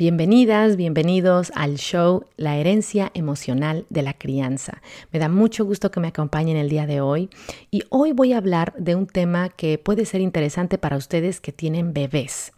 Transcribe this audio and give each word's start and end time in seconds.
Bienvenidas, 0.00 0.76
bienvenidos 0.76 1.52
al 1.54 1.76
show 1.76 2.24
La 2.38 2.56
herencia 2.56 3.10
emocional 3.12 3.84
de 3.90 4.00
la 4.00 4.14
crianza. 4.14 4.80
Me 5.12 5.18
da 5.18 5.28
mucho 5.28 5.66
gusto 5.66 5.90
que 5.90 6.00
me 6.00 6.08
acompañen 6.08 6.56
el 6.56 6.70
día 6.70 6.86
de 6.86 7.02
hoy 7.02 7.28
y 7.70 7.82
hoy 7.90 8.12
voy 8.12 8.32
a 8.32 8.38
hablar 8.38 8.72
de 8.78 8.94
un 8.94 9.06
tema 9.06 9.50
que 9.50 9.76
puede 9.76 10.06
ser 10.06 10.22
interesante 10.22 10.78
para 10.78 10.96
ustedes 10.96 11.42
que 11.42 11.52
tienen 11.52 11.92
bebés. 11.92 12.54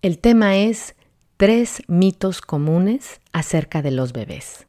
El 0.00 0.18
tema 0.18 0.56
es 0.56 0.94
tres 1.36 1.82
mitos 1.88 2.40
comunes 2.40 3.20
acerca 3.34 3.82
de 3.82 3.90
los 3.90 4.14
bebés. 4.14 4.66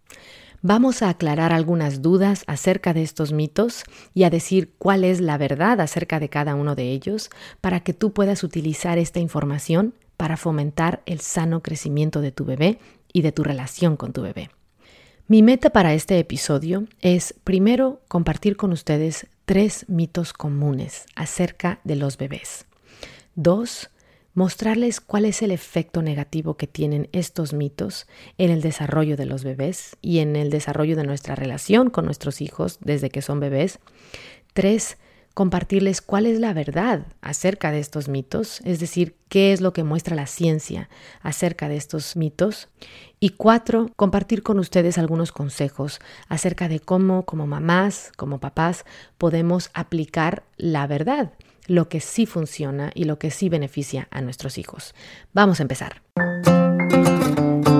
Vamos 0.61 1.01
a 1.01 1.07
aclarar 1.07 1.53
algunas 1.53 2.01
dudas 2.01 2.43
acerca 2.47 2.93
de 2.93 3.03
estos 3.03 3.31
mitos 3.31 3.85
y 4.13 4.25
a 4.25 4.29
decir 4.29 4.73
cuál 4.77 5.05
es 5.05 5.21
la 5.21 5.37
verdad 5.37 5.79
acerca 5.79 6.19
de 6.19 6.27
cada 6.27 6.55
uno 6.55 6.75
de 6.75 6.91
ellos 6.91 7.29
para 7.61 7.79
que 7.79 7.93
tú 7.93 8.11
puedas 8.11 8.43
utilizar 8.43 8.97
esta 8.97 9.21
información 9.21 9.93
para 10.19 10.35
fomentar 10.35 11.01
el 11.05 11.21
sano 11.21 11.63
crecimiento 11.63 12.19
de 12.19 12.33
tu 12.33 12.43
bebé 12.43 12.77
y 13.13 13.21
de 13.21 13.31
tu 13.31 13.41
relación 13.41 13.95
con 13.95 14.11
tu 14.11 14.21
bebé. 14.21 14.49
Mi 15.29 15.41
meta 15.43 15.69
para 15.69 15.93
este 15.93 16.19
episodio 16.19 16.87
es 16.99 17.33
primero 17.45 18.01
compartir 18.09 18.57
con 18.57 18.73
ustedes 18.73 19.27
tres 19.45 19.85
mitos 19.87 20.33
comunes 20.33 21.05
acerca 21.15 21.79
de 21.85 21.95
los 21.95 22.17
bebés. 22.17 22.65
Dos, 23.35 23.91
mostrarles 24.33 24.99
cuál 24.99 25.23
es 25.23 25.41
el 25.41 25.51
efecto 25.51 26.01
negativo 26.01 26.57
que 26.57 26.67
tienen 26.67 27.07
estos 27.13 27.53
mitos 27.53 28.05
en 28.37 28.51
el 28.51 28.59
desarrollo 28.61 29.15
de 29.15 29.25
los 29.25 29.45
bebés 29.45 29.95
y 30.01 30.19
en 30.19 30.35
el 30.35 30.49
desarrollo 30.49 30.97
de 30.97 31.05
nuestra 31.05 31.35
relación 31.35 31.89
con 31.89 32.03
nuestros 32.03 32.41
hijos 32.41 32.77
desde 32.81 33.09
que 33.09 33.21
son 33.21 33.39
bebés. 33.39 33.79
Tres, 34.51 34.97
compartirles 35.39 36.01
cuál 36.01 36.25
es 36.25 36.37
la 36.37 36.51
verdad 36.51 37.03
acerca 37.21 37.71
de 37.71 37.79
estos 37.79 38.09
mitos, 38.09 38.59
es 38.65 38.81
decir, 38.81 39.15
qué 39.29 39.53
es 39.53 39.61
lo 39.61 39.71
que 39.71 39.85
muestra 39.85 40.13
la 40.13 40.27
ciencia 40.27 40.89
acerca 41.21 41.69
de 41.69 41.77
estos 41.77 42.17
mitos. 42.17 42.67
Y 43.21 43.29
cuatro, 43.29 43.89
compartir 43.95 44.43
con 44.43 44.59
ustedes 44.59 44.97
algunos 44.97 45.31
consejos 45.31 46.01
acerca 46.27 46.67
de 46.67 46.81
cómo 46.81 47.23
como 47.23 47.47
mamás, 47.47 48.11
como 48.17 48.41
papás, 48.41 48.83
podemos 49.17 49.69
aplicar 49.73 50.43
la 50.57 50.87
verdad, 50.87 51.31
lo 51.67 51.87
que 51.87 52.01
sí 52.01 52.25
funciona 52.25 52.91
y 52.93 53.05
lo 53.05 53.17
que 53.17 53.31
sí 53.31 53.47
beneficia 53.47 54.09
a 54.11 54.19
nuestros 54.19 54.57
hijos. 54.57 54.93
Vamos 55.31 55.61
a 55.61 55.63
empezar. 55.63 56.01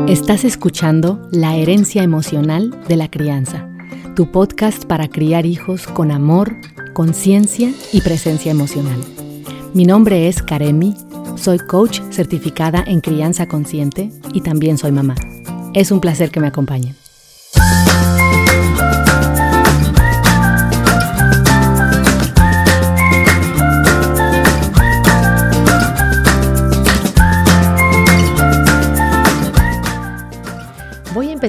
Estás 0.08 0.46
escuchando 0.46 1.28
La 1.34 1.58
herencia 1.58 2.04
emocional 2.04 2.86
de 2.88 2.96
la 2.96 3.12
crianza, 3.12 3.70
tu 4.16 4.32
podcast 4.32 4.86
para 4.86 5.10
criar 5.10 5.46
hijos 5.46 5.88
con 5.88 6.12
amor, 6.12 6.56
conciencia 7.00 7.72
y 7.94 8.02
presencia 8.02 8.52
emocional. 8.52 9.00
Mi 9.74 9.86
nombre 9.86 10.28
es 10.28 10.44
Karemi, 10.44 10.98
soy 11.38 11.58
coach 11.58 12.02
certificada 12.12 12.84
en 12.86 13.00
crianza 13.00 13.48
consciente 13.48 14.12
y 14.34 14.42
también 14.42 14.78
soy 14.78 14.92
mamá. 14.92 15.16
Es 15.74 15.92
un 15.92 16.02
placer 16.02 16.30
que 16.30 16.42
me 16.42 16.48
acompañen. 16.48 16.98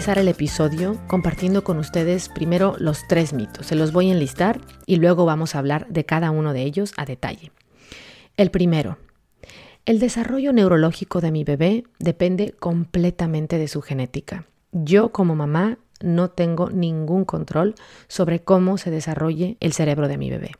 Empezar 0.00 0.18
el 0.18 0.28
episodio 0.28 0.98
compartiendo 1.08 1.62
con 1.62 1.76
ustedes 1.76 2.30
primero 2.30 2.74
los 2.78 3.06
tres 3.06 3.34
mitos. 3.34 3.66
Se 3.66 3.74
los 3.74 3.92
voy 3.92 4.08
a 4.08 4.12
enlistar 4.14 4.58
y 4.86 4.96
luego 4.96 5.26
vamos 5.26 5.54
a 5.54 5.58
hablar 5.58 5.86
de 5.90 6.06
cada 6.06 6.30
uno 6.30 6.54
de 6.54 6.62
ellos 6.62 6.94
a 6.96 7.04
detalle. 7.04 7.52
El 8.38 8.50
primero, 8.50 8.96
el 9.84 9.98
desarrollo 9.98 10.54
neurológico 10.54 11.20
de 11.20 11.30
mi 11.30 11.44
bebé 11.44 11.84
depende 11.98 12.54
completamente 12.58 13.58
de 13.58 13.68
su 13.68 13.82
genética. 13.82 14.46
Yo 14.72 15.12
como 15.12 15.36
mamá 15.36 15.76
no 16.00 16.30
tengo 16.30 16.70
ningún 16.70 17.26
control 17.26 17.74
sobre 18.08 18.40
cómo 18.40 18.78
se 18.78 18.90
desarrolle 18.90 19.58
el 19.60 19.74
cerebro 19.74 20.08
de 20.08 20.16
mi 20.16 20.30
bebé. 20.30 20.52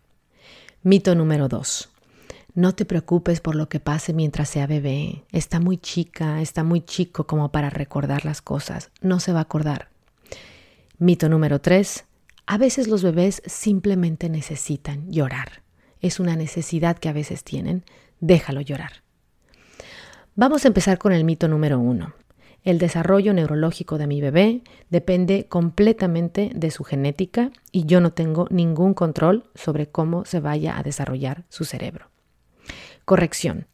Mito 0.82 1.14
número 1.14 1.48
dos. 1.48 1.89
No 2.60 2.74
te 2.74 2.84
preocupes 2.84 3.40
por 3.40 3.54
lo 3.54 3.70
que 3.70 3.80
pase 3.80 4.12
mientras 4.12 4.50
sea 4.50 4.66
bebé. 4.66 5.24
Está 5.32 5.60
muy 5.60 5.78
chica, 5.78 6.42
está 6.42 6.62
muy 6.62 6.82
chico 6.82 7.26
como 7.26 7.50
para 7.50 7.70
recordar 7.70 8.26
las 8.26 8.42
cosas. 8.42 8.90
No 9.00 9.18
se 9.18 9.32
va 9.32 9.38
a 9.38 9.44
acordar. 9.44 9.88
Mito 10.98 11.30
número 11.30 11.62
3. 11.62 12.04
A 12.44 12.58
veces 12.58 12.86
los 12.86 13.02
bebés 13.02 13.40
simplemente 13.46 14.28
necesitan 14.28 15.10
llorar. 15.10 15.62
Es 16.02 16.20
una 16.20 16.36
necesidad 16.36 16.98
que 16.98 17.08
a 17.08 17.14
veces 17.14 17.44
tienen. 17.44 17.82
Déjalo 18.20 18.60
llorar. 18.60 18.92
Vamos 20.34 20.66
a 20.66 20.68
empezar 20.68 20.98
con 20.98 21.14
el 21.14 21.24
mito 21.24 21.48
número 21.48 21.80
1. 21.80 22.12
El 22.62 22.76
desarrollo 22.78 23.32
neurológico 23.32 23.96
de 23.96 24.06
mi 24.06 24.20
bebé 24.20 24.64
depende 24.90 25.46
completamente 25.48 26.50
de 26.54 26.70
su 26.70 26.84
genética 26.84 27.52
y 27.72 27.86
yo 27.86 28.02
no 28.02 28.12
tengo 28.12 28.48
ningún 28.50 28.92
control 28.92 29.48
sobre 29.54 29.88
cómo 29.88 30.26
se 30.26 30.40
vaya 30.40 30.76
a 30.76 30.82
desarrollar 30.82 31.46
su 31.48 31.64
cerebro. 31.64 32.09
Corrección. 33.04 33.66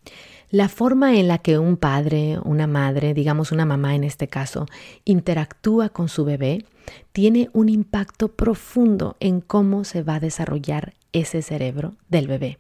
La 0.51 0.69
forma 0.69 1.19
en 1.19 1.27
la 1.27 1.39
que 1.39 1.59
un 1.59 1.77
padre, 1.77 2.39
una 2.45 2.67
madre, 2.67 3.15
digamos 3.15 3.51
una 3.51 3.67
mamá 3.67 3.95
en 3.95 4.05
este 4.05 4.29
caso, 4.29 4.67
interactúa 5.05 5.89
con 5.89 6.09
su 6.09 6.25
bebé, 6.25 6.65
tiene 7.13 7.51
un 7.53 7.69
impacto 7.69 8.29
profundo 8.29 9.17
en 9.19 9.41
cómo 9.41 9.85
se 9.85 10.03
va 10.03 10.17
a 10.17 10.21
desarrollar 10.21 10.95
ese 11.13 11.43
cerebro 11.43 11.95
del 12.09 12.29
bebé. 12.29 12.59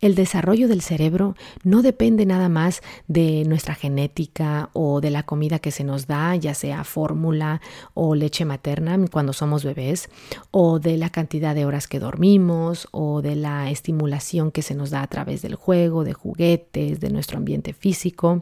El 0.00 0.14
desarrollo 0.14 0.68
del 0.68 0.82
cerebro 0.82 1.36
no 1.64 1.80
depende 1.80 2.26
nada 2.26 2.48
más 2.48 2.82
de 3.08 3.44
nuestra 3.46 3.74
genética 3.74 4.68
o 4.74 5.00
de 5.00 5.10
la 5.10 5.22
comida 5.22 5.58
que 5.58 5.70
se 5.70 5.84
nos 5.84 6.06
da, 6.06 6.36
ya 6.36 6.52
sea 6.52 6.84
fórmula 6.84 7.62
o 7.94 8.14
leche 8.14 8.44
materna 8.44 8.98
cuando 9.10 9.32
somos 9.32 9.64
bebés, 9.64 10.10
o 10.50 10.78
de 10.78 10.98
la 10.98 11.08
cantidad 11.08 11.54
de 11.54 11.64
horas 11.64 11.88
que 11.88 11.98
dormimos, 11.98 12.88
o 12.90 13.22
de 13.22 13.36
la 13.36 13.70
estimulación 13.70 14.50
que 14.50 14.62
se 14.62 14.74
nos 14.74 14.90
da 14.90 15.02
a 15.02 15.06
través 15.06 15.40
del 15.40 15.54
juego, 15.54 16.04
de 16.04 16.12
juguetes, 16.12 17.00
de 17.00 17.10
nuestro 17.10 17.38
ambiente 17.38 17.72
físico. 17.72 18.40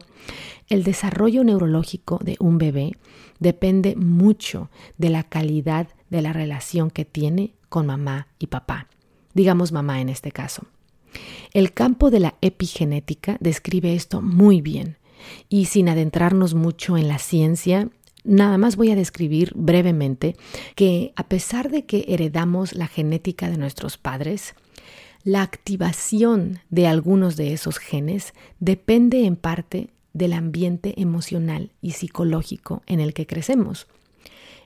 El 0.67 0.83
desarrollo 0.83 1.43
neurológico 1.43 2.19
de 2.21 2.35
un 2.39 2.57
bebé 2.57 2.97
depende 3.39 3.95
mucho 3.95 4.69
de 4.97 5.09
la 5.09 5.23
calidad 5.23 5.87
de 6.09 6.21
la 6.21 6.33
relación 6.33 6.89
que 6.89 7.05
tiene 7.05 7.53
con 7.69 7.85
mamá 7.85 8.27
y 8.39 8.47
papá. 8.47 8.87
Digamos 9.33 9.71
mamá 9.71 10.01
en 10.01 10.09
este 10.09 10.31
caso. 10.31 10.63
El 11.55 11.71
campo 11.71 12.11
de 12.11 12.19
la 12.19 12.35
epigenética 12.41 13.37
describe 13.39 13.95
esto 13.95 14.21
muy 14.21 14.59
bien 14.59 14.97
y 15.47 15.67
sin 15.67 15.87
adentrarnos 15.87 16.53
mucho 16.53 16.97
en 16.97 17.07
la 17.07 17.17
ciencia, 17.17 17.87
nada 18.25 18.57
más 18.57 18.75
voy 18.75 18.91
a 18.91 18.95
describir 18.97 19.53
brevemente 19.55 20.35
que 20.75 21.13
a 21.15 21.29
pesar 21.29 21.71
de 21.71 21.85
que 21.85 22.03
heredamos 22.09 22.73
la 22.73 22.87
genética 22.87 23.49
de 23.49 23.57
nuestros 23.57 23.97
padres, 23.97 24.53
la 25.23 25.43
activación 25.43 26.59
de 26.71 26.87
algunos 26.87 27.37
de 27.37 27.53
esos 27.53 27.77
genes 27.77 28.33
depende 28.59 29.25
en 29.25 29.37
parte 29.37 29.91
del 30.11 30.33
ambiente 30.33 30.99
emocional 31.01 31.71
y 31.81 31.91
psicológico 31.91 32.83
en 32.85 32.99
el 32.99 33.13
que 33.13 33.27
crecemos. 33.27 33.87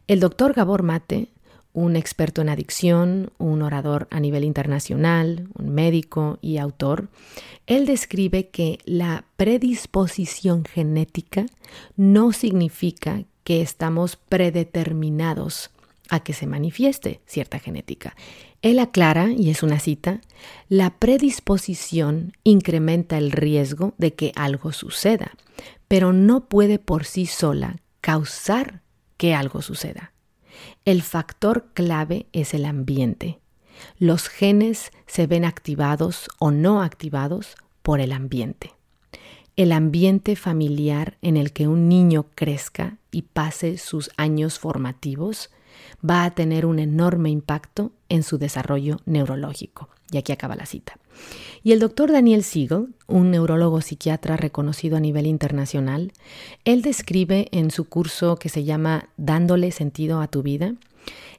El 0.08 0.20
doctor 0.20 0.54
Gabor 0.54 0.82
Mate 0.82 1.28
un 1.74 1.96
experto 1.96 2.41
en 2.41 2.50
adicción, 2.50 3.31
un 3.38 3.62
orador 3.62 4.07
a 4.12 4.19
nivel 4.19 4.44
internacional, 4.44 5.47
un 5.57 5.69
médico 5.69 6.40
y 6.41 6.57
autor, 6.57 7.09
él 7.68 7.85
describe 7.85 8.50
que 8.50 8.80
la 8.85 9.25
predisposición 9.38 10.66
genética 10.66 11.46
no 11.96 12.31
significa 12.34 13.24
que 13.44 13.62
estamos 13.62 14.16
predeterminados 14.16 15.69
a 16.09 16.22
que 16.22 16.34
se 16.34 16.47
manifieste 16.47 17.22
cierta 17.25 17.59
genética. 17.59 18.16
Él 18.62 18.80
aclara, 18.80 19.31
y 19.31 19.50
es 19.50 19.63
una 19.63 19.80
cita, 19.80 20.22
la 20.68 20.90
predisposición 20.97 22.34
incrementa 22.44 23.18
el 23.18 23.31
riesgo 23.31 23.94
de 23.97 24.13
que 24.16 24.31
algo 24.36 24.74
suceda, 24.74 25.31
pero 25.88 26.12
no 26.12 26.46
puede 26.46 26.80
por 26.80 27.06
sí 27.06 27.25
sola 27.25 27.77
causar 28.01 28.81
que 29.18 29.33
algo 29.33 29.62
suceda. 29.62 30.13
El 30.86 31.02
factor 31.02 31.68
clave 31.74 32.28
es 32.34 32.54
el 32.54 32.66
ambiente. 32.66 33.40
Los 33.98 34.28
genes 34.28 34.92
se 35.08 35.28
ven 35.28 35.46
activados 35.46 36.30
o 36.40 36.52
no 36.52 36.82
activados 36.82 37.56
por 37.82 38.00
el 38.00 38.12
ambiente. 38.12 38.74
El 39.56 39.72
ambiente 39.72 40.36
familiar 40.36 41.18
en 41.22 41.38
el 41.38 41.52
que 41.52 41.68
un 41.68 41.90
niño 41.90 42.28
crezca 42.36 42.98
y 43.12 43.24
pase 43.24 43.78
sus 43.78 44.10
años 44.16 44.60
formativos 44.60 45.50
va 46.08 46.24
a 46.24 46.32
tener 46.32 46.66
un 46.66 46.80
enorme 46.80 47.30
impacto 47.30 47.92
en 48.08 48.24
su 48.24 48.38
desarrollo 48.38 48.98
neurológico. 49.06 49.90
Y 50.12 50.18
aquí 50.18 50.32
acaba 50.32 50.56
la 50.56 50.66
cita. 50.66 50.98
Y 51.64 51.72
el 51.74 51.80
doctor 51.80 52.12
Daniel 52.12 52.44
Siegel, 52.44 52.96
un 53.08 53.32
neurólogo 53.32 53.82
psiquiatra 53.82 54.38
reconocido 54.38 54.98
a 54.98 55.02
nivel 55.02 55.28
internacional, 55.28 56.14
él 56.66 56.82
describe 56.82 57.48
en 57.52 57.72
su 57.72 57.86
curso 57.86 58.38
que 58.38 58.50
se 58.50 58.64
llama 58.64 59.10
Dándole 59.18 59.72
sentido 59.72 60.22
a 60.22 60.28
tu 60.28 60.42
vida, 60.42 60.76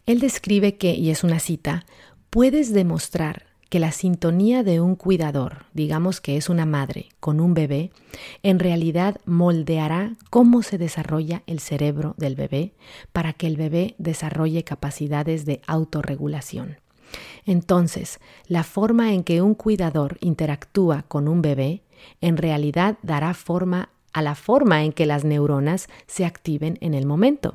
él 0.07 0.21
describe 0.21 0.77
que, 0.77 0.95
y 0.95 1.11
es 1.11 1.25
una 1.25 1.41
cita, 1.41 1.87
puedes 2.31 2.73
demostrar 2.73 3.47
que 3.71 3.79
la 3.79 3.93
sintonía 3.93 4.65
de 4.65 4.81
un 4.81 4.97
cuidador, 4.97 5.65
digamos 5.73 6.21
que 6.21 6.37
es 6.37 6.49
una 6.49 6.67
madre, 6.67 7.09
con 7.21 7.41
un 7.41 7.55
bebé, 7.55 7.93
en 8.43 8.59
realidad 8.59 9.21
moldeará 9.27 10.17
cómo 10.29 10.63
se 10.63 10.77
desarrolla 10.77 11.45
el 11.47 11.61
cerebro 11.61 12.15
del 12.19 12.35
bebé 12.35 12.75
para 13.13 13.33
que 13.33 13.47
el 13.47 13.57
bebé 13.57 13.95
desarrolle 13.99 14.65
capacidades 14.65 15.45
de 15.47 15.63
autorregulación. 15.69 16.79
Entonces, 17.47 18.21
la 18.47 18.65
forma 18.65 19.13
en 19.13 19.25
que 19.25 19.43
un 19.43 19.55
cuidador 19.55 20.19
interactúa 20.21 21.05
con 21.09 21.29
un 21.29 21.43
bebé 21.43 21.83
en 22.21 22.37
realidad 22.37 22.99
dará 23.03 23.35
forma 23.35 23.91
a 24.13 24.23
la 24.23 24.35
forma 24.35 24.85
en 24.85 24.93
que 24.93 25.07
las 25.07 25.25
neuronas 25.25 25.89
se 26.07 26.25
activen 26.25 26.79
en 26.81 26.95
el 26.95 27.07
momento 27.07 27.55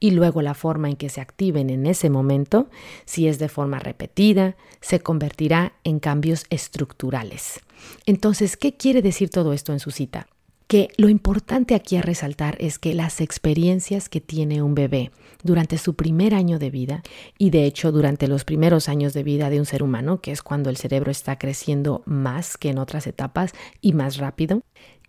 y 0.00 0.10
luego 0.10 0.42
la 0.42 0.52
forma 0.52 0.90
en 0.90 0.96
que 0.96 1.08
se 1.08 1.22
activen 1.22 1.70
en 1.70 1.86
ese 1.86 2.10
momento, 2.10 2.68
si 3.06 3.26
es 3.26 3.38
de 3.38 3.48
forma 3.48 3.78
repetida, 3.78 4.54
se 4.82 5.00
convertirá 5.00 5.72
en 5.82 5.98
cambios 5.98 6.44
estructurales. 6.50 7.60
Entonces, 8.04 8.58
¿qué 8.58 8.76
quiere 8.76 9.00
decir 9.00 9.30
todo 9.30 9.54
esto 9.54 9.72
en 9.72 9.80
su 9.80 9.90
cita? 9.90 10.26
Que 10.66 10.88
lo 10.96 11.08
importante 11.08 11.74
aquí 11.74 11.96
a 11.96 12.02
resaltar 12.02 12.56
es 12.58 12.78
que 12.78 12.94
las 12.94 13.20
experiencias 13.20 14.08
que 14.08 14.20
tiene 14.20 14.62
un 14.62 14.74
bebé 14.74 15.10
durante 15.42 15.76
su 15.76 15.94
primer 15.94 16.34
año 16.34 16.58
de 16.58 16.70
vida 16.70 17.02
y 17.38 17.50
de 17.50 17.66
hecho 17.66 17.92
durante 17.92 18.28
los 18.28 18.44
primeros 18.44 18.88
años 18.88 19.12
de 19.12 19.22
vida 19.22 19.50
de 19.50 19.60
un 19.60 19.66
ser 19.66 19.82
humano, 19.82 20.20
que 20.20 20.32
es 20.32 20.42
cuando 20.42 20.70
el 20.70 20.78
cerebro 20.78 21.10
está 21.10 21.38
creciendo 21.38 22.02
más 22.06 22.56
que 22.56 22.70
en 22.70 22.78
otras 22.78 23.06
etapas 23.06 23.52
y 23.82 23.92
más 23.92 24.16
rápido, 24.16 24.62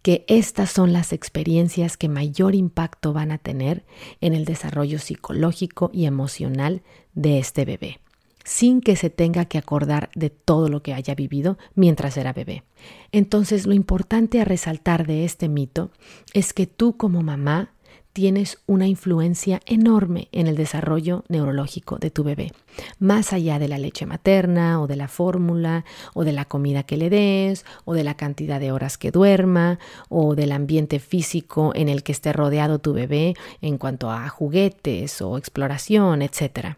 que 0.05 0.23
estas 0.27 0.69
son 0.69 0.93
las 0.93 1.13
experiencias 1.13 1.97
que 1.97 2.09
mayor 2.09 2.53
impacto 2.53 3.11
van 3.11 3.31
a 3.31 3.39
tener 3.39 3.85
en 4.21 4.35
el 4.35 4.45
desarrollo 4.45 4.99
psicológico 4.99 5.89
y 5.91 6.05
emocional 6.05 6.83
de 7.15 7.39
este 7.39 7.65
bebé, 7.65 7.99
sin 8.45 8.79
que 8.79 8.95
se 8.95 9.09
tenga 9.09 9.43
que 9.45 9.57
acordar 9.57 10.09
de 10.15 10.29
todo 10.29 10.69
lo 10.69 10.81
que 10.81 10.93
haya 10.93 11.15
vivido 11.15 11.57
mientras 11.73 12.15
era 12.15 12.31
bebé. 12.31 12.63
Entonces, 13.11 13.65
lo 13.65 13.73
importante 13.73 14.39
a 14.39 14.45
resaltar 14.45 15.05
de 15.05 15.25
este 15.25 15.49
mito 15.49 15.89
es 16.33 16.53
que 16.53 16.67
tú 16.67 16.95
como 16.95 17.21
mamá 17.23 17.71
tienes 18.13 18.59
una 18.65 18.87
influencia 18.87 19.59
enorme 19.65 20.29
en 20.31 20.47
el 20.47 20.55
desarrollo 20.55 21.25
neurológico 21.27 21.97
de 21.97 22.11
tu 22.11 22.23
bebé, 22.23 22.53
más 22.97 23.33
allá 23.33 23.59
de 23.59 23.67
la 23.67 23.77
leche 23.77 24.05
materna 24.05 24.81
o 24.81 24.87
de 24.87 24.95
la 24.95 25.09
fórmula 25.09 25.83
o 26.13 26.23
de 26.23 26.31
la 26.31 26.45
comida 26.45 26.83
que 26.83 26.95
le 26.95 27.09
des 27.09 27.65
o 27.83 27.93
de 27.93 28.05
la 28.05 28.15
cantidad 28.15 28.61
de 28.61 28.71
horas 28.71 28.97
que 28.97 29.11
duerma 29.11 29.79
o 30.07 30.33
del 30.35 30.53
ambiente 30.53 30.99
físico 30.99 31.73
en 31.75 31.89
el 31.89 32.03
que 32.03 32.13
esté 32.13 32.31
rodeado 32.31 32.79
tu 32.79 32.93
bebé 32.93 33.33
en 33.59 33.77
cuanto 33.77 34.09
a 34.09 34.29
juguetes 34.29 35.21
o 35.21 35.37
exploración, 35.37 36.21
etc. 36.21 36.77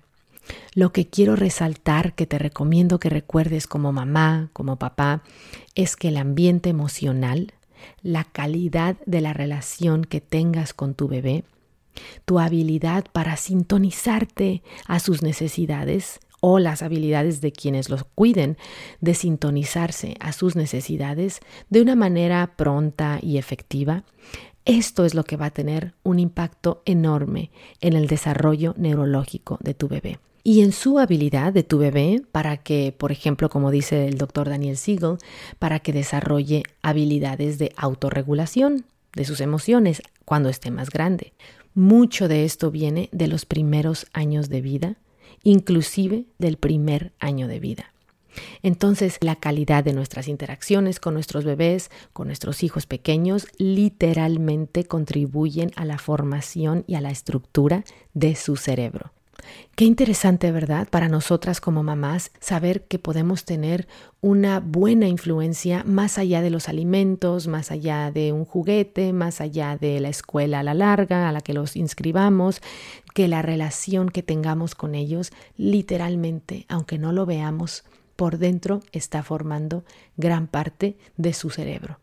Lo 0.73 0.91
que 0.91 1.07
quiero 1.07 1.35
resaltar, 1.35 2.13
que 2.13 2.25
te 2.25 2.39
recomiendo 2.39 2.99
que 2.99 3.09
recuerdes 3.09 3.67
como 3.67 3.91
mamá, 3.91 4.49
como 4.53 4.77
papá, 4.77 5.23
es 5.75 5.95
que 5.95 6.09
el 6.09 6.17
ambiente 6.17 6.69
emocional 6.69 7.53
la 8.01 8.23
calidad 8.23 8.97
de 9.05 9.21
la 9.21 9.33
relación 9.33 10.03
que 10.03 10.21
tengas 10.21 10.73
con 10.73 10.93
tu 10.93 11.07
bebé, 11.07 11.43
tu 12.25 12.39
habilidad 12.39 13.05
para 13.11 13.37
sintonizarte 13.37 14.61
a 14.85 14.99
sus 14.99 15.23
necesidades 15.23 16.19
o 16.39 16.59
las 16.59 16.83
habilidades 16.83 17.41
de 17.41 17.51
quienes 17.51 17.89
los 17.89 18.03
cuiden 18.03 18.57
de 19.01 19.15
sintonizarse 19.15 20.15
a 20.19 20.31
sus 20.31 20.55
necesidades 20.55 21.39
de 21.69 21.81
una 21.81 21.95
manera 21.95 22.53
pronta 22.55 23.19
y 23.21 23.37
efectiva, 23.37 24.03
esto 24.65 25.05
es 25.05 25.15
lo 25.15 25.23
que 25.23 25.37
va 25.37 25.47
a 25.47 25.51
tener 25.51 25.93
un 26.03 26.19
impacto 26.19 26.83
enorme 26.85 27.51
en 27.81 27.93
el 27.93 28.07
desarrollo 28.07 28.75
neurológico 28.77 29.57
de 29.61 29.73
tu 29.73 29.87
bebé 29.87 30.19
y 30.47 30.61
en 30.61 30.71
su 30.71 30.97
habilidad 30.97 31.51
de 31.51 31.63
tu 31.63 31.77
bebé 31.77 32.23
para 32.31 32.55
que, 32.55 32.95
por 32.97 33.11
ejemplo, 33.11 33.49
como 33.49 33.69
dice 33.69 34.07
el 34.07 34.17
doctor 34.17 34.47
Daniel 34.47 34.77
Siegel, 34.77 35.17
para 35.59 35.79
que 35.79 35.91
desarrolle 35.91 36.63
habilidades 36.81 37.57
de 37.57 37.73
autorregulación 37.75 38.85
de 39.13 39.25
sus 39.25 39.41
emociones 39.41 40.01
cuando 40.23 40.47
esté 40.47 40.71
más 40.71 40.89
grande. 40.89 41.33
Mucho 41.73 42.29
de 42.29 42.45
esto 42.45 42.71
viene 42.71 43.09
de 43.11 43.27
los 43.27 43.43
primeros 43.43 44.07
años 44.13 44.47
de 44.47 44.61
vida, 44.61 44.95
inclusive 45.43 46.27
del 46.37 46.55
primer 46.55 47.11
año 47.19 47.49
de 47.49 47.59
vida. 47.59 47.91
Entonces, 48.63 49.17
la 49.19 49.35
calidad 49.35 49.83
de 49.83 49.91
nuestras 49.91 50.29
interacciones 50.29 51.01
con 51.01 51.13
nuestros 51.13 51.43
bebés, 51.43 51.91
con 52.13 52.27
nuestros 52.27 52.63
hijos 52.63 52.85
pequeños, 52.85 53.47
literalmente 53.57 54.85
contribuyen 54.85 55.71
a 55.75 55.83
la 55.83 55.97
formación 55.97 56.85
y 56.87 56.95
a 56.95 57.01
la 57.01 57.11
estructura 57.11 57.83
de 58.13 58.35
su 58.35 58.55
cerebro. 58.55 59.11
Qué 59.75 59.85
interesante, 59.85 60.51
¿verdad? 60.51 60.87
Para 60.89 61.07
nosotras 61.07 61.61
como 61.61 61.83
mamás, 61.83 62.31
saber 62.39 62.85
que 62.85 62.97
podemos 62.97 63.45
tener 63.45 63.87
una 64.21 64.59
buena 64.59 65.07
influencia 65.07 65.83
más 65.85 66.17
allá 66.17 66.41
de 66.41 66.49
los 66.49 66.67
alimentos, 66.67 67.47
más 67.47 67.69
allá 67.69 68.11
de 68.11 68.33
un 68.33 68.45
juguete, 68.45 69.13
más 69.13 69.39
allá 69.39 69.77
de 69.77 69.99
la 69.99 70.09
escuela 70.09 70.61
a 70.61 70.63
la 70.63 70.73
larga 70.73 71.29
a 71.29 71.31
la 71.31 71.41
que 71.41 71.53
los 71.53 71.75
inscribamos, 71.75 72.61
que 73.13 73.27
la 73.27 73.43
relación 73.43 74.09
que 74.09 74.23
tengamos 74.23 74.73
con 74.73 74.95
ellos 74.95 75.31
literalmente, 75.57 76.65
aunque 76.69 76.97
no 76.97 77.11
lo 77.11 77.25
veamos, 77.25 77.83
por 78.15 78.39
dentro 78.39 78.81
está 78.91 79.21
formando 79.21 79.83
gran 80.17 80.47
parte 80.47 80.97
de 81.17 81.33
su 81.33 81.51
cerebro. 81.51 81.99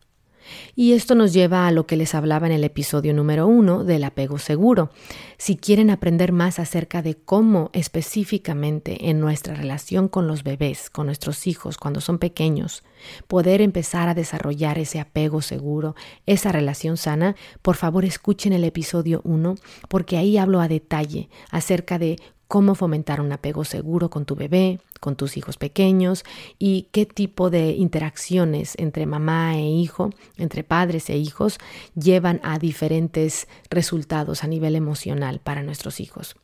Y 0.75 0.93
esto 0.93 1.15
nos 1.15 1.33
lleva 1.33 1.67
a 1.67 1.71
lo 1.71 1.87
que 1.87 1.97
les 1.97 2.15
hablaba 2.15 2.47
en 2.47 2.53
el 2.53 2.63
episodio 2.63 3.13
número 3.13 3.47
uno 3.47 3.83
del 3.83 4.03
apego 4.03 4.37
seguro. 4.37 4.89
Si 5.37 5.55
quieren 5.57 5.89
aprender 5.89 6.31
más 6.31 6.59
acerca 6.59 7.01
de 7.01 7.15
cómo 7.15 7.69
específicamente 7.73 9.09
en 9.09 9.19
nuestra 9.19 9.55
relación 9.55 10.07
con 10.07 10.27
los 10.27 10.43
bebés, 10.43 10.89
con 10.89 11.07
nuestros 11.07 11.47
hijos 11.47 11.77
cuando 11.77 12.01
son 12.01 12.19
pequeños, 12.19 12.83
poder 13.27 13.61
empezar 13.61 14.09
a 14.09 14.13
desarrollar 14.13 14.77
ese 14.77 14.99
apego 14.99 15.41
seguro, 15.41 15.95
esa 16.25 16.51
relación 16.51 16.97
sana, 16.97 17.35
por 17.61 17.75
favor 17.75 18.05
escuchen 18.05 18.53
el 18.53 18.63
episodio 18.63 19.21
1 19.23 19.55
porque 19.89 20.17
ahí 20.17 20.37
hablo 20.37 20.61
a 20.61 20.67
detalle 20.67 21.29
acerca 21.51 21.99
de 21.99 22.17
cómo 22.47 22.75
fomentar 22.75 23.21
un 23.21 23.31
apego 23.31 23.65
seguro 23.65 24.09
con 24.09 24.25
tu 24.25 24.35
bebé, 24.35 24.79
con 24.99 25.15
tus 25.15 25.37
hijos 25.37 25.57
pequeños 25.57 26.23
y 26.59 26.87
qué 26.91 27.05
tipo 27.05 27.49
de 27.49 27.71
interacciones 27.71 28.75
entre 28.77 29.05
mamá 29.05 29.55
e 29.57 29.67
hijo, 29.67 30.11
entre 30.37 30.63
padres 30.63 31.09
e 31.09 31.17
hijos, 31.17 31.57
llevan 31.95 32.39
a 32.43 32.59
diferentes 32.59 33.47
resultados 33.69 34.43
a 34.43 34.47
nivel 34.47 34.75
emocional 34.75 35.39
para 35.39 35.63
nuestros 35.63 35.99
hijos. 35.99 36.35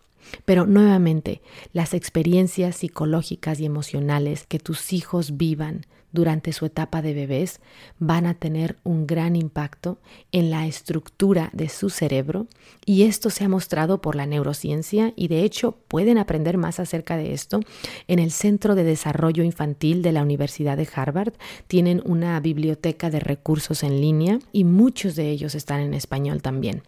Pero 0.45 0.65
nuevamente, 0.65 1.41
las 1.73 1.93
experiencias 1.93 2.77
psicológicas 2.77 3.59
y 3.59 3.65
emocionales 3.65 4.45
que 4.47 4.59
tus 4.59 4.93
hijos 4.93 5.37
vivan 5.37 5.85
durante 6.11 6.53
su 6.53 6.65
etapa 6.65 7.01
de 7.01 7.13
bebés 7.13 7.59
van 7.99 8.25
a 8.25 8.33
tener 8.33 8.77
un 8.83 9.07
gran 9.07 9.35
impacto 9.35 9.99
en 10.31 10.51
la 10.51 10.67
estructura 10.67 11.49
de 11.53 11.69
su 11.69 11.89
cerebro 11.89 12.47
y 12.85 13.03
esto 13.03 13.29
se 13.29 13.43
ha 13.43 13.49
mostrado 13.49 14.01
por 14.01 14.15
la 14.15 14.25
neurociencia 14.25 15.13
y 15.15 15.27
de 15.27 15.43
hecho 15.43 15.77
pueden 15.87 16.17
aprender 16.17 16.57
más 16.57 16.79
acerca 16.79 17.17
de 17.17 17.33
esto 17.33 17.59
en 18.07 18.19
el 18.19 18.31
Centro 18.31 18.75
de 18.75 18.83
Desarrollo 18.83 19.43
Infantil 19.43 20.01
de 20.01 20.11
la 20.11 20.23
Universidad 20.23 20.77
de 20.77 20.87
Harvard. 20.93 21.33
Tienen 21.67 22.01
una 22.05 22.39
biblioteca 22.39 23.09
de 23.09 23.19
recursos 23.19 23.83
en 23.83 24.01
línea 24.01 24.39
y 24.51 24.63
muchos 24.63 25.15
de 25.15 25.29
ellos 25.29 25.55
están 25.55 25.81
en 25.81 25.93
español 25.93 26.41
también. 26.41 26.83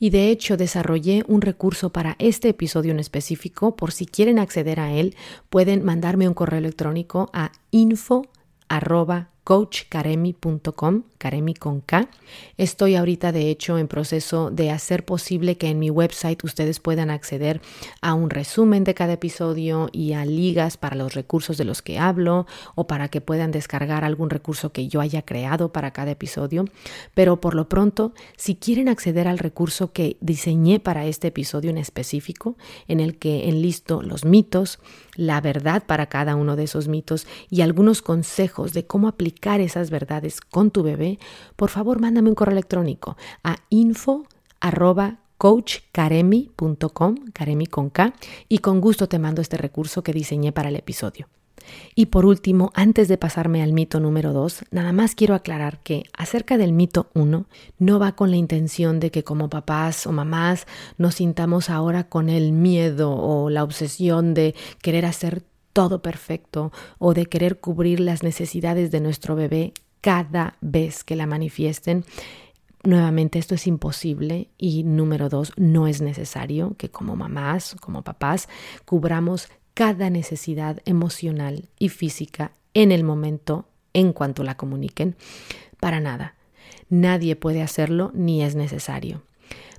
Y 0.00 0.10
de 0.10 0.30
hecho 0.30 0.56
desarrollé 0.56 1.24
un 1.26 1.40
recurso 1.40 1.90
para 1.90 2.14
este 2.18 2.50
episodio 2.50 2.92
en 2.92 3.00
específico. 3.00 3.74
Por 3.74 3.90
si 3.90 4.06
quieren 4.06 4.38
acceder 4.38 4.78
a 4.78 4.92
él, 4.92 5.16
pueden 5.50 5.84
mandarme 5.84 6.28
un 6.28 6.34
correo 6.34 6.58
electrónico 6.58 7.30
a 7.32 7.52
info 7.72 8.26
arroba 8.68 9.28
coachkaremi.com, 9.48 11.04
Karemi 11.16 11.54
con 11.54 11.80
K. 11.80 12.10
Estoy 12.58 12.96
ahorita 12.96 13.32
de 13.32 13.48
hecho 13.48 13.78
en 13.78 13.88
proceso 13.88 14.50
de 14.50 14.70
hacer 14.70 15.06
posible 15.06 15.56
que 15.56 15.68
en 15.70 15.78
mi 15.78 15.88
website 15.88 16.44
ustedes 16.44 16.80
puedan 16.80 17.08
acceder 17.08 17.62
a 18.02 18.12
un 18.12 18.28
resumen 18.28 18.84
de 18.84 18.92
cada 18.92 19.14
episodio 19.14 19.88
y 19.90 20.12
a 20.12 20.26
ligas 20.26 20.76
para 20.76 20.96
los 20.96 21.14
recursos 21.14 21.56
de 21.56 21.64
los 21.64 21.80
que 21.80 21.98
hablo 21.98 22.46
o 22.74 22.86
para 22.86 23.08
que 23.08 23.22
puedan 23.22 23.50
descargar 23.50 24.04
algún 24.04 24.28
recurso 24.28 24.70
que 24.70 24.86
yo 24.86 25.00
haya 25.00 25.22
creado 25.22 25.72
para 25.72 25.92
cada 25.92 26.10
episodio. 26.10 26.66
Pero 27.14 27.40
por 27.40 27.54
lo 27.54 27.70
pronto, 27.70 28.12
si 28.36 28.54
quieren 28.54 28.90
acceder 28.90 29.28
al 29.28 29.38
recurso 29.38 29.94
que 29.94 30.18
diseñé 30.20 30.78
para 30.78 31.06
este 31.06 31.28
episodio 31.28 31.70
en 31.70 31.78
específico, 31.78 32.58
en 32.86 33.00
el 33.00 33.16
que 33.16 33.48
enlisto 33.48 34.02
los 34.02 34.26
mitos, 34.26 34.78
la 35.14 35.40
verdad 35.40 35.84
para 35.86 36.10
cada 36.10 36.36
uno 36.36 36.54
de 36.54 36.64
esos 36.64 36.86
mitos 36.86 37.26
y 37.48 37.62
algunos 37.62 38.02
consejos 38.02 38.74
de 38.74 38.86
cómo 38.86 39.08
aplicar 39.08 39.37
esas 39.60 39.90
verdades 39.90 40.40
con 40.40 40.70
tu 40.70 40.82
bebé, 40.82 41.18
por 41.56 41.70
favor 41.70 42.00
mándame 42.00 42.28
un 42.28 42.34
correo 42.34 42.52
electrónico 42.52 43.16
a 43.42 43.56
info 43.70 44.26
Karemi 47.32 47.66
con 47.66 47.90
K, 47.90 48.12
y 48.48 48.58
con 48.58 48.80
gusto 48.80 49.08
te 49.08 49.18
mando 49.18 49.40
este 49.40 49.56
recurso 49.56 50.02
que 50.02 50.12
diseñé 50.12 50.52
para 50.52 50.68
el 50.68 50.76
episodio. 50.76 51.28
Y 51.94 52.06
por 52.06 52.24
último, 52.24 52.70
antes 52.74 53.08
de 53.08 53.18
pasarme 53.18 53.62
al 53.62 53.72
mito 53.72 54.00
número 54.00 54.32
2, 54.32 54.64
nada 54.70 54.92
más 54.92 55.14
quiero 55.14 55.34
aclarar 55.34 55.80
que 55.80 56.04
acerca 56.16 56.56
del 56.56 56.72
mito 56.72 57.10
1 57.14 57.46
no 57.78 57.98
va 57.98 58.12
con 58.12 58.30
la 58.30 58.36
intención 58.36 59.00
de 59.00 59.10
que 59.10 59.24
como 59.24 59.50
papás 59.50 60.06
o 60.06 60.12
mamás 60.12 60.66
nos 60.96 61.16
sintamos 61.16 61.70
ahora 61.70 62.04
con 62.04 62.28
el 62.28 62.52
miedo 62.52 63.12
o 63.12 63.50
la 63.50 63.64
obsesión 63.64 64.34
de 64.34 64.54
querer 64.82 65.04
hacer 65.04 65.44
todo 65.78 66.02
perfecto 66.02 66.72
o 66.98 67.14
de 67.14 67.26
querer 67.26 67.60
cubrir 67.60 68.00
las 68.00 68.24
necesidades 68.24 68.90
de 68.90 68.98
nuestro 68.98 69.36
bebé 69.36 69.74
cada 70.00 70.56
vez 70.60 71.04
que 71.04 71.14
la 71.14 71.28
manifiesten. 71.28 72.04
Nuevamente, 72.82 73.38
esto 73.38 73.54
es 73.54 73.64
imposible 73.68 74.48
y 74.58 74.82
número 74.82 75.28
dos, 75.28 75.52
no 75.56 75.86
es 75.86 76.00
necesario 76.00 76.74
que 76.78 76.90
como 76.90 77.14
mamás, 77.14 77.76
como 77.80 78.02
papás, 78.02 78.48
cubramos 78.86 79.46
cada 79.72 80.10
necesidad 80.10 80.82
emocional 80.84 81.68
y 81.78 81.90
física 81.90 82.50
en 82.74 82.90
el 82.90 83.04
momento 83.04 83.68
en 83.92 84.12
cuanto 84.12 84.42
la 84.42 84.56
comuniquen. 84.56 85.14
Para 85.78 86.00
nada. 86.00 86.34
Nadie 86.88 87.36
puede 87.36 87.62
hacerlo 87.62 88.10
ni 88.14 88.42
es 88.42 88.56
necesario. 88.56 89.22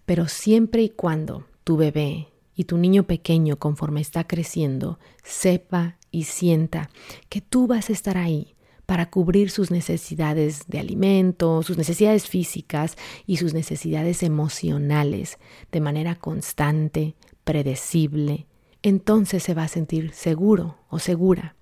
Pero 0.05 0.29
siempre 0.29 0.81
y 0.81 0.91
cuando 0.91 1.43
tu 1.65 1.75
bebé 1.75 2.29
y 2.59 2.65
tu 2.65 2.77
niño 2.77 3.03
pequeño 3.03 3.55
conforme 3.55 4.01
está 4.01 4.25
creciendo 4.25 4.99
sepa 5.23 5.95
y 6.11 6.25
sienta 6.25 6.89
que 7.29 7.39
tú 7.39 7.67
vas 7.67 7.89
a 7.89 7.93
estar 7.93 8.17
ahí 8.17 8.57
para 8.85 9.09
cubrir 9.09 9.49
sus 9.49 9.71
necesidades 9.71 10.65
de 10.67 10.79
alimento, 10.79 11.63
sus 11.63 11.77
necesidades 11.77 12.27
físicas 12.27 12.97
y 13.25 13.37
sus 13.37 13.53
necesidades 13.53 14.23
emocionales 14.23 15.37
de 15.71 15.79
manera 15.79 16.15
constante, 16.15 17.15
predecible, 17.45 18.45
entonces 18.83 19.41
se 19.41 19.53
va 19.53 19.63
a 19.63 19.69
sentir 19.69 20.11
seguro 20.11 20.79
o 20.89 20.99
segura. 20.99 21.55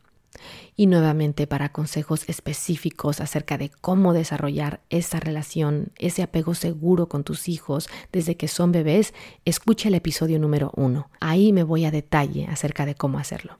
Y 0.75 0.85
nuevamente 0.87 1.47
para 1.47 1.71
consejos 1.71 2.27
específicos 2.29 3.19
acerca 3.21 3.57
de 3.57 3.69
cómo 3.69 4.13
desarrollar 4.13 4.81
esa 4.89 5.19
relación, 5.19 5.91
ese 5.97 6.23
apego 6.23 6.53
seguro 6.53 7.09
con 7.09 7.23
tus 7.23 7.49
hijos 7.49 7.89
desde 8.11 8.37
que 8.37 8.47
son 8.47 8.71
bebés, 8.71 9.13
escucha 9.45 9.89
el 9.89 9.95
episodio 9.95 10.39
número 10.39 10.71
uno. 10.75 11.09
Ahí 11.19 11.53
me 11.53 11.63
voy 11.63 11.85
a 11.85 11.91
detalle 11.91 12.47
acerca 12.47 12.85
de 12.85 12.95
cómo 12.95 13.19
hacerlo. 13.19 13.59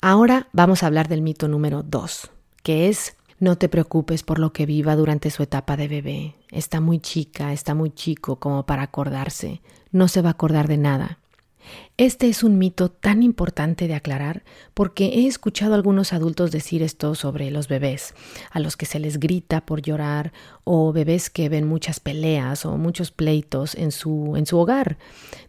Ahora 0.00 0.48
vamos 0.52 0.82
a 0.82 0.86
hablar 0.86 1.08
del 1.08 1.20
mito 1.20 1.46
número 1.46 1.82
dos, 1.82 2.30
que 2.62 2.88
es 2.88 3.16
no 3.40 3.56
te 3.56 3.70
preocupes 3.70 4.22
por 4.22 4.38
lo 4.38 4.52
que 4.52 4.66
viva 4.66 4.96
durante 4.96 5.30
su 5.30 5.42
etapa 5.42 5.78
de 5.78 5.88
bebé. 5.88 6.34
Está 6.50 6.80
muy 6.80 7.00
chica, 7.00 7.54
está 7.54 7.74
muy 7.74 7.90
chico 7.90 8.36
como 8.36 8.66
para 8.66 8.82
acordarse. 8.82 9.62
No 9.92 10.08
se 10.08 10.20
va 10.20 10.28
a 10.28 10.32
acordar 10.32 10.68
de 10.68 10.76
nada. 10.76 11.19
Este 11.96 12.28
es 12.28 12.42
un 12.42 12.58
mito 12.58 12.90
tan 12.90 13.22
importante 13.22 13.86
de 13.86 13.94
aclarar 13.94 14.42
porque 14.74 15.06
he 15.06 15.26
escuchado 15.26 15.72
a 15.72 15.76
algunos 15.76 16.12
adultos 16.12 16.50
decir 16.50 16.82
esto 16.82 17.14
sobre 17.14 17.50
los 17.50 17.68
bebés, 17.68 18.14
a 18.50 18.60
los 18.60 18.76
que 18.76 18.86
se 18.86 18.98
les 18.98 19.20
grita 19.20 19.60
por 19.66 19.82
llorar 19.82 20.32
o 20.64 20.92
bebés 20.92 21.30
que 21.30 21.48
ven 21.48 21.66
muchas 21.66 22.00
peleas 22.00 22.64
o 22.64 22.76
muchos 22.76 23.10
pleitos 23.10 23.74
en 23.74 23.92
su, 23.92 24.34
en 24.36 24.46
su 24.46 24.58
hogar 24.58 24.98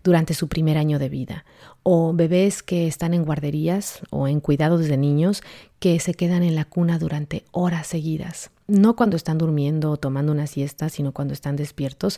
durante 0.04 0.34
su 0.34 0.48
primer 0.48 0.78
año 0.78 1.00
de 1.00 1.10
vida, 1.10 1.46
o 1.84 2.14
bebés 2.14 2.64
que 2.64 2.88
están 2.88 3.14
en 3.14 3.24
guarderías 3.24 4.02
o 4.10 4.28
en 4.28 4.40
cuidados 4.40 4.88
de 4.88 4.98
niños 4.98 5.44
que 5.80 6.00
se 6.00 6.14
quedan 6.14 6.44
en 6.44 6.56
la 6.56 6.66
cuna 6.66 7.00
durante 7.00 7.46
horas 7.52 7.88
seguidas 7.88 8.52
no 8.72 8.96
cuando 8.96 9.18
están 9.18 9.38
durmiendo 9.38 9.92
o 9.92 9.98
tomando 9.98 10.32
una 10.32 10.48
siesta, 10.48 10.90
sino 10.90 11.12
cuando 11.12 11.34
están 11.34 11.56
despiertos, 11.56 12.18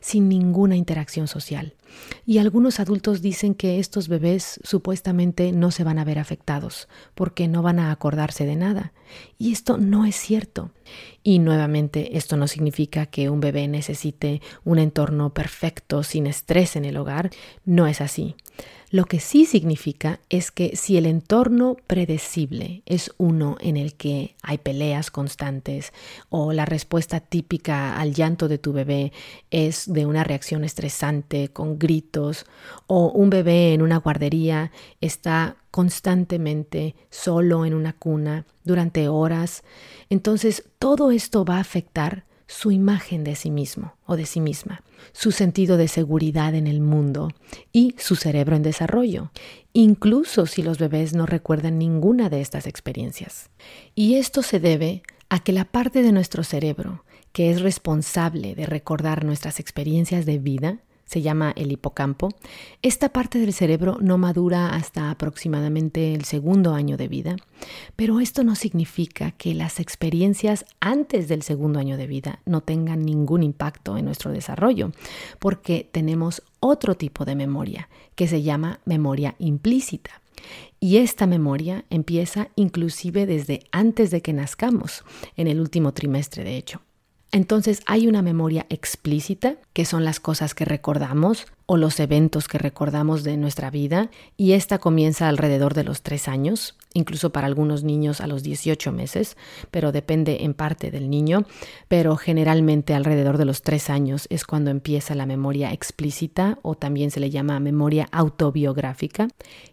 sin 0.00 0.28
ninguna 0.28 0.76
interacción 0.76 1.26
social. 1.26 1.74
Y 2.26 2.38
algunos 2.38 2.80
adultos 2.80 3.22
dicen 3.22 3.54
que 3.54 3.78
estos 3.78 4.08
bebés 4.08 4.60
supuestamente 4.64 5.52
no 5.52 5.70
se 5.70 5.84
van 5.84 5.98
a 5.98 6.04
ver 6.04 6.18
afectados, 6.18 6.88
porque 7.14 7.48
no 7.48 7.62
van 7.62 7.78
a 7.78 7.90
acordarse 7.90 8.44
de 8.46 8.56
nada. 8.56 8.92
Y 9.38 9.52
esto 9.52 9.78
no 9.78 10.04
es 10.04 10.16
cierto. 10.16 10.70
Y 11.22 11.38
nuevamente, 11.38 12.16
esto 12.16 12.36
no 12.36 12.48
significa 12.48 13.06
que 13.06 13.30
un 13.30 13.40
bebé 13.40 13.68
necesite 13.68 14.42
un 14.64 14.78
entorno 14.78 15.32
perfecto, 15.32 16.02
sin 16.02 16.26
estrés 16.26 16.76
en 16.76 16.84
el 16.84 16.96
hogar. 16.96 17.30
No 17.64 17.86
es 17.86 18.00
así. 18.00 18.36
Lo 18.94 19.06
que 19.06 19.18
sí 19.18 19.44
significa 19.44 20.20
es 20.28 20.52
que 20.52 20.76
si 20.76 20.96
el 20.96 21.06
entorno 21.06 21.76
predecible 21.88 22.84
es 22.86 23.12
uno 23.18 23.56
en 23.58 23.76
el 23.76 23.94
que 23.94 24.36
hay 24.40 24.58
peleas 24.58 25.10
constantes 25.10 25.92
o 26.28 26.52
la 26.52 26.64
respuesta 26.64 27.18
típica 27.18 27.98
al 27.98 28.14
llanto 28.14 28.46
de 28.46 28.58
tu 28.58 28.72
bebé 28.72 29.12
es 29.50 29.92
de 29.92 30.06
una 30.06 30.22
reacción 30.22 30.62
estresante 30.62 31.48
con 31.48 31.76
gritos 31.76 32.46
o 32.86 33.08
un 33.08 33.30
bebé 33.30 33.74
en 33.74 33.82
una 33.82 33.96
guardería 33.96 34.70
está 35.00 35.56
constantemente 35.72 36.94
solo 37.10 37.64
en 37.64 37.74
una 37.74 37.94
cuna 37.94 38.46
durante 38.62 39.08
horas, 39.08 39.64
entonces 40.08 40.68
todo 40.78 41.10
esto 41.10 41.44
va 41.44 41.56
a 41.56 41.62
afectar 41.62 42.26
su 42.46 42.70
imagen 42.70 43.24
de 43.24 43.34
sí 43.34 43.50
mismo 43.50 43.96
o 44.06 44.16
de 44.16 44.24
sí 44.24 44.40
misma, 44.40 44.82
su 45.12 45.32
sentido 45.32 45.76
de 45.76 45.88
seguridad 45.88 46.54
en 46.54 46.66
el 46.66 46.80
mundo 46.80 47.30
y 47.72 47.94
su 47.98 48.16
cerebro 48.16 48.56
en 48.56 48.62
desarrollo, 48.62 49.30
incluso 49.72 50.46
si 50.46 50.62
los 50.62 50.78
bebés 50.78 51.14
no 51.14 51.26
recuerdan 51.26 51.78
ninguna 51.78 52.28
de 52.28 52.40
estas 52.40 52.66
experiencias. 52.66 53.50
Y 53.94 54.14
esto 54.14 54.42
se 54.42 54.60
debe 54.60 55.02
a 55.28 55.40
que 55.40 55.52
la 55.52 55.64
parte 55.64 56.02
de 56.02 56.12
nuestro 56.12 56.44
cerebro 56.44 57.04
que 57.34 57.50
es 57.50 57.60
responsable 57.62 58.54
de 58.54 58.64
recordar 58.64 59.24
nuestras 59.24 59.58
experiencias 59.58 60.24
de 60.24 60.38
vida 60.38 60.78
se 61.14 61.22
llama 61.22 61.52
el 61.54 61.70
hipocampo. 61.70 62.30
Esta 62.82 63.10
parte 63.10 63.38
del 63.38 63.52
cerebro 63.52 63.98
no 64.00 64.18
madura 64.18 64.74
hasta 64.74 65.12
aproximadamente 65.12 66.12
el 66.12 66.24
segundo 66.24 66.74
año 66.74 66.96
de 66.96 67.06
vida, 67.06 67.36
pero 67.94 68.18
esto 68.18 68.42
no 68.42 68.56
significa 68.56 69.30
que 69.30 69.54
las 69.54 69.78
experiencias 69.78 70.64
antes 70.80 71.28
del 71.28 71.42
segundo 71.42 71.78
año 71.78 71.96
de 71.96 72.08
vida 72.08 72.40
no 72.46 72.62
tengan 72.62 73.04
ningún 73.04 73.44
impacto 73.44 73.96
en 73.96 74.06
nuestro 74.06 74.32
desarrollo, 74.32 74.90
porque 75.38 75.88
tenemos 75.88 76.42
otro 76.58 76.96
tipo 76.96 77.24
de 77.24 77.36
memoria 77.36 77.88
que 78.16 78.26
se 78.26 78.42
llama 78.42 78.80
memoria 78.84 79.36
implícita. 79.38 80.20
Y 80.80 80.96
esta 80.96 81.28
memoria 81.28 81.84
empieza 81.90 82.48
inclusive 82.56 83.24
desde 83.24 83.60
antes 83.70 84.10
de 84.10 84.20
que 84.20 84.32
nazcamos, 84.32 85.04
en 85.36 85.46
el 85.46 85.60
último 85.60 85.94
trimestre 85.94 86.42
de 86.42 86.56
hecho. 86.56 86.80
Entonces 87.34 87.82
hay 87.86 88.06
una 88.06 88.22
memoria 88.22 88.64
explícita, 88.68 89.56
que 89.72 89.84
son 89.84 90.04
las 90.04 90.20
cosas 90.20 90.54
que 90.54 90.64
recordamos 90.64 91.48
o 91.66 91.76
los 91.76 91.98
eventos 91.98 92.46
que 92.46 92.58
recordamos 92.58 93.24
de 93.24 93.36
nuestra 93.36 93.72
vida, 93.72 94.08
y 94.36 94.52
esta 94.52 94.78
comienza 94.78 95.28
alrededor 95.28 95.74
de 95.74 95.82
los 95.82 96.02
tres 96.02 96.28
años, 96.28 96.76
incluso 96.92 97.30
para 97.30 97.48
algunos 97.48 97.82
niños 97.82 98.20
a 98.20 98.28
los 98.28 98.44
18 98.44 98.92
meses, 98.92 99.36
pero 99.72 99.90
depende 99.90 100.44
en 100.44 100.54
parte 100.54 100.92
del 100.92 101.10
niño, 101.10 101.44
pero 101.88 102.16
generalmente 102.16 102.94
alrededor 102.94 103.36
de 103.36 103.46
los 103.46 103.62
tres 103.62 103.90
años 103.90 104.28
es 104.30 104.44
cuando 104.44 104.70
empieza 104.70 105.16
la 105.16 105.26
memoria 105.26 105.72
explícita 105.72 106.60
o 106.62 106.76
también 106.76 107.10
se 107.10 107.18
le 107.18 107.30
llama 107.30 107.58
memoria 107.58 108.06
autobiográfica, 108.12 109.26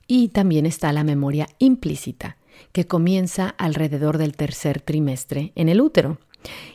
y 0.08 0.30
también 0.30 0.66
está 0.66 0.92
la 0.94 1.04
memoria 1.04 1.48
implícita, 1.60 2.38
que 2.72 2.88
comienza 2.88 3.50
alrededor 3.50 4.18
del 4.18 4.36
tercer 4.36 4.82
trimestre 4.82 5.52
en 5.54 5.70
el 5.70 5.80
útero. 5.80 6.18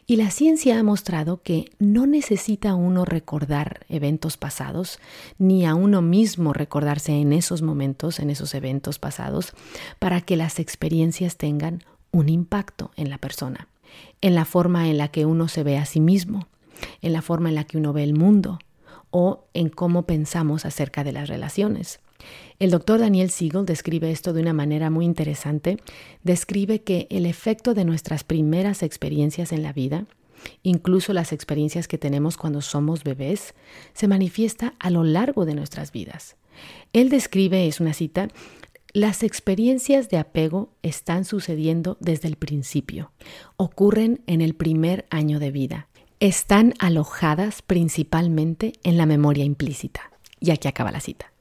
Y 0.07 0.17
la 0.17 0.31
ciencia 0.31 0.79
ha 0.79 0.83
mostrado 0.83 1.43
que 1.43 1.71
no 1.79 2.07
necesita 2.07 2.75
uno 2.75 3.05
recordar 3.05 3.85
eventos 3.89 4.37
pasados, 4.37 5.01
ni 5.39 5.67
a 5.67 5.75
uno 5.75 6.03
mismo 6.03 6.53
recordarse 6.53 7.13
en 7.13 7.33
esos 7.33 7.63
momentos, 7.63 8.21
en 8.21 8.31
esos 8.31 8.55
eventos 8.55 8.99
pasados, 8.99 9.53
para 9.99 10.21
que 10.21 10.37
las 10.37 10.61
experiencias 10.61 11.37
tengan 11.37 11.83
un 12.13 12.29
impacto 12.29 12.93
en 12.97 13.11
la 13.11 13.19
persona, 13.19 13.69
en 14.21 14.35
la 14.35 14.45
forma 14.45 14.89
en 14.89 14.99
la 14.99 15.09
que 15.09 15.27
uno 15.27 15.49
se 15.49 15.65
ve 15.65 15.77
a 15.77 15.87
sí 15.87 16.01
mismo, 16.01 16.47
en 17.03 17.13
la 17.13 17.23
forma 17.23 17.49
en 17.49 17.57
la 17.57 17.65
que 17.65 17.79
uno 17.79 17.93
ve 17.93 18.05
el 18.05 18.15
mundo 18.15 18.61
o 19.11 19.47
en 19.55 19.71
cómo 19.71 20.03
pensamos 20.03 20.65
acerca 20.65 21.03
de 21.03 21.13
las 21.13 21.29
relaciones. 21.29 22.01
El 22.59 22.71
doctor 22.71 23.01
Daniel 23.01 23.31
Siegel 23.31 23.67
describe 23.67 24.11
esto 24.11 24.33
de 24.33 24.41
una 24.41 24.53
manera 24.53 24.89
muy 24.91 25.05
interesante. 25.05 25.77
Describe 26.23 26.83
que 26.83 27.07
el 27.11 27.27
efecto 27.27 27.75
de 27.75 27.85
nuestras 27.85 28.25
primeras 28.25 28.83
experiencias 28.83 29.53
en 29.53 29.63
la 29.63 29.73
vida, 29.73 30.07
incluso 30.63 31.13
las 31.13 31.33
experiencias 31.33 31.89
que 31.89 31.99
tenemos 31.99 32.37
cuando 32.37 32.63
somos 32.63 33.05
bebés, 33.05 33.55
se 33.93 34.09
manifiesta 34.09 34.75
a 34.79 34.91
lo 34.91 35.05
largo 35.05 35.45
de 35.45 35.55
nuestras 35.55 35.93
vidas. 35.93 36.37
Él 36.93 37.11
describe, 37.11 37.67
es 37.67 37.81
una 37.81 37.93
cita, 37.93 38.29
las 38.95 39.23
experiencias 39.23 40.09
de 40.09 40.17
apego 40.17 40.71
están 40.83 41.27
sucediendo 41.27 41.99
desde 42.01 42.29
el 42.29 42.37
principio, 42.37 43.13
ocurren 43.59 44.23
en 44.27 44.41
el 44.41 44.55
primer 44.55 45.05
año 45.11 45.39
de 45.39 45.51
vida, 45.51 45.89
están 46.19 46.73
alojadas 46.79 47.61
principalmente 47.61 48.73
en 48.85 48.97
la 48.97 49.05
memoria 49.05 49.45
implícita. 49.45 50.11
Y 50.41 50.51
aquí 50.51 50.69
acaba 50.69 50.93
la 50.93 51.01
cita. 51.01 51.36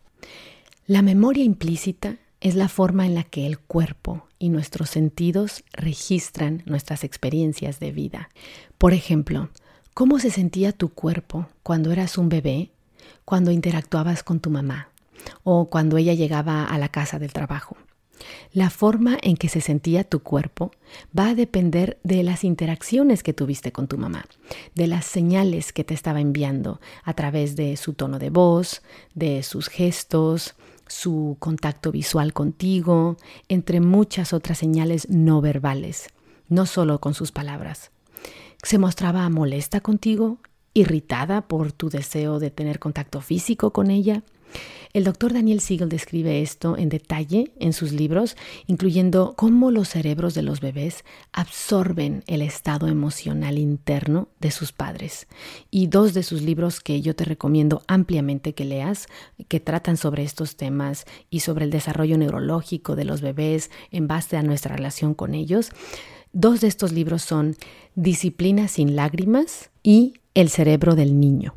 La 0.88 1.02
memoria 1.02 1.44
implícita 1.44 2.18
es 2.42 2.54
la 2.54 2.70
forma 2.70 3.08
en 3.08 3.16
la 3.16 3.24
que 3.24 3.48
el 3.48 3.58
cuerpo 3.58 4.28
y 4.38 4.50
nuestros 4.50 4.92
sentidos 4.92 5.64
registran 5.74 6.62
nuestras 6.68 7.04
experiencias 7.04 7.80
de 7.80 7.92
vida. 7.92 8.30
Por 8.78 8.94
ejemplo, 8.94 9.50
¿cómo 9.96 10.20
se 10.20 10.30
sentía 10.30 10.74
tu 10.74 10.90
cuerpo 10.90 11.48
cuando 11.64 11.92
eras 11.92 12.20
un 12.20 12.30
bebé, 12.30 12.70
cuando 13.26 13.50
interactuabas 13.50 14.22
con 14.22 14.40
tu 14.40 14.52
mamá 14.52 14.90
o 15.44 15.72
cuando 15.72 15.98
ella 15.98 16.14
llegaba 16.14 16.66
a 16.66 16.78
la 16.78 16.90
casa 16.90 17.18
del 17.18 17.34
trabajo? 17.34 17.78
La 18.54 18.70
forma 18.70 19.18
en 19.24 19.38
que 19.38 19.50
se 19.50 19.62
sentía 19.62 20.04
tu 20.04 20.20
cuerpo 20.20 20.70
va 21.18 21.30
a 21.30 21.36
depender 21.36 21.98
de 22.04 22.22
las 22.22 22.44
interacciones 22.44 23.24
que 23.24 23.34
tuviste 23.34 23.72
con 23.72 23.88
tu 23.88 23.98
mamá, 23.98 24.26
de 24.76 24.86
las 24.86 25.06
señales 25.06 25.74
que 25.74 25.84
te 25.84 25.96
estaba 25.96 26.22
enviando 26.22 26.80
a 27.04 27.16
través 27.16 27.56
de 27.56 27.76
su 27.76 27.94
tono 27.94 28.20
de 28.20 28.30
voz, 28.30 28.84
de 29.16 29.42
sus 29.42 29.68
gestos, 29.68 30.54
su 30.88 31.38
contacto 31.40 31.92
visual 31.92 32.34
contigo, 32.34 33.18
entre 33.48 33.80
muchas 33.82 34.34
otras 34.34 34.58
señales 34.58 35.10
no 35.10 35.42
verbales, 35.42 36.10
no 36.48 36.66
solo 36.66 37.00
con 37.00 37.14
sus 37.14 37.32
palabras. 37.32 37.92
Se 38.64 38.78
mostraba 38.78 39.30
molesta 39.30 39.82
contigo, 39.82 40.40
irritada 40.74 41.48
por 41.48 41.72
tu 41.72 41.90
deseo 41.90 42.40
de 42.40 42.52
tener 42.52 42.80
contacto 42.80 43.22
físico 43.22 43.72
con 43.72 43.90
ella, 43.90 44.24
el 44.96 45.04
doctor 45.04 45.34
Daniel 45.34 45.60
Siegel 45.60 45.90
describe 45.90 46.42
esto 46.42 46.78
en 46.78 46.88
detalle 46.88 47.52
en 47.60 47.74
sus 47.74 47.92
libros, 47.92 48.38
incluyendo 48.66 49.34
cómo 49.36 49.70
los 49.70 49.90
cerebros 49.90 50.36
de 50.36 50.42
los 50.42 50.62
bebés 50.62 51.04
absorben 51.34 52.24
el 52.28 52.42
estado 52.42 52.88
emocional 52.88 53.58
interno 53.58 54.30
de 54.40 54.52
sus 54.52 54.72
padres. 54.72 55.28
Y 55.70 55.88
dos 55.88 56.14
de 56.14 56.24
sus 56.24 56.44
libros 56.44 56.80
que 56.80 57.02
yo 57.02 57.14
te 57.14 57.26
recomiendo 57.26 57.84
ampliamente 57.90 58.54
que 58.54 58.64
leas, 58.64 59.08
que 59.50 59.60
tratan 59.60 59.98
sobre 59.98 60.24
estos 60.24 60.56
temas 60.56 61.04
y 61.30 61.42
sobre 61.42 61.66
el 61.66 61.72
desarrollo 61.72 62.18
neurológico 62.18 62.96
de 62.96 63.04
los 63.04 63.20
bebés 63.20 63.72
en 63.92 64.08
base 64.08 64.38
a 64.38 64.44
nuestra 64.44 64.78
relación 64.78 65.14
con 65.14 65.34
ellos. 65.34 65.72
Dos 66.32 66.62
de 66.62 66.68
estos 66.68 66.94
libros 66.94 67.22
son 67.22 67.58
Disciplina 67.96 68.70
sin 68.70 68.96
lágrimas 68.96 69.72
y 69.84 70.14
El 70.36 70.48
cerebro 70.48 70.96
del 70.96 71.20
niño. 71.20 71.54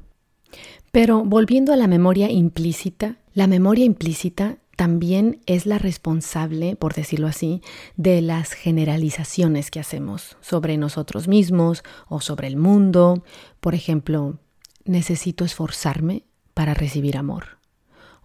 Pero 0.92 1.25
volviendo 1.25 1.73
a 1.73 1.76
la 1.76 1.87
memoria 1.87 2.30
implícita, 2.30 3.16
la 3.35 3.47
memoria 3.47 3.85
implícita 3.85 4.59
también 4.76 5.40
es 5.47 5.66
la 5.66 5.78
responsable, 5.78 6.76
por 6.76 6.95
decirlo 6.95 7.26
así, 7.26 7.62
de 7.97 8.23
las 8.23 8.52
generalizaciones 8.52 9.71
que 9.71 9.80
hacemos 9.80 10.37
sobre 10.40 10.76
nosotros 10.76 11.26
mismos 11.26 11.83
o 12.09 12.21
sobre 12.21 12.47
el 12.47 12.57
mundo. 12.57 13.25
Por 13.61 13.75
ejemplo, 13.75 14.38
necesito 14.85 15.45
esforzarme 15.45 16.23
para 16.54 16.75
recibir 16.75 17.16
amor. 17.16 17.59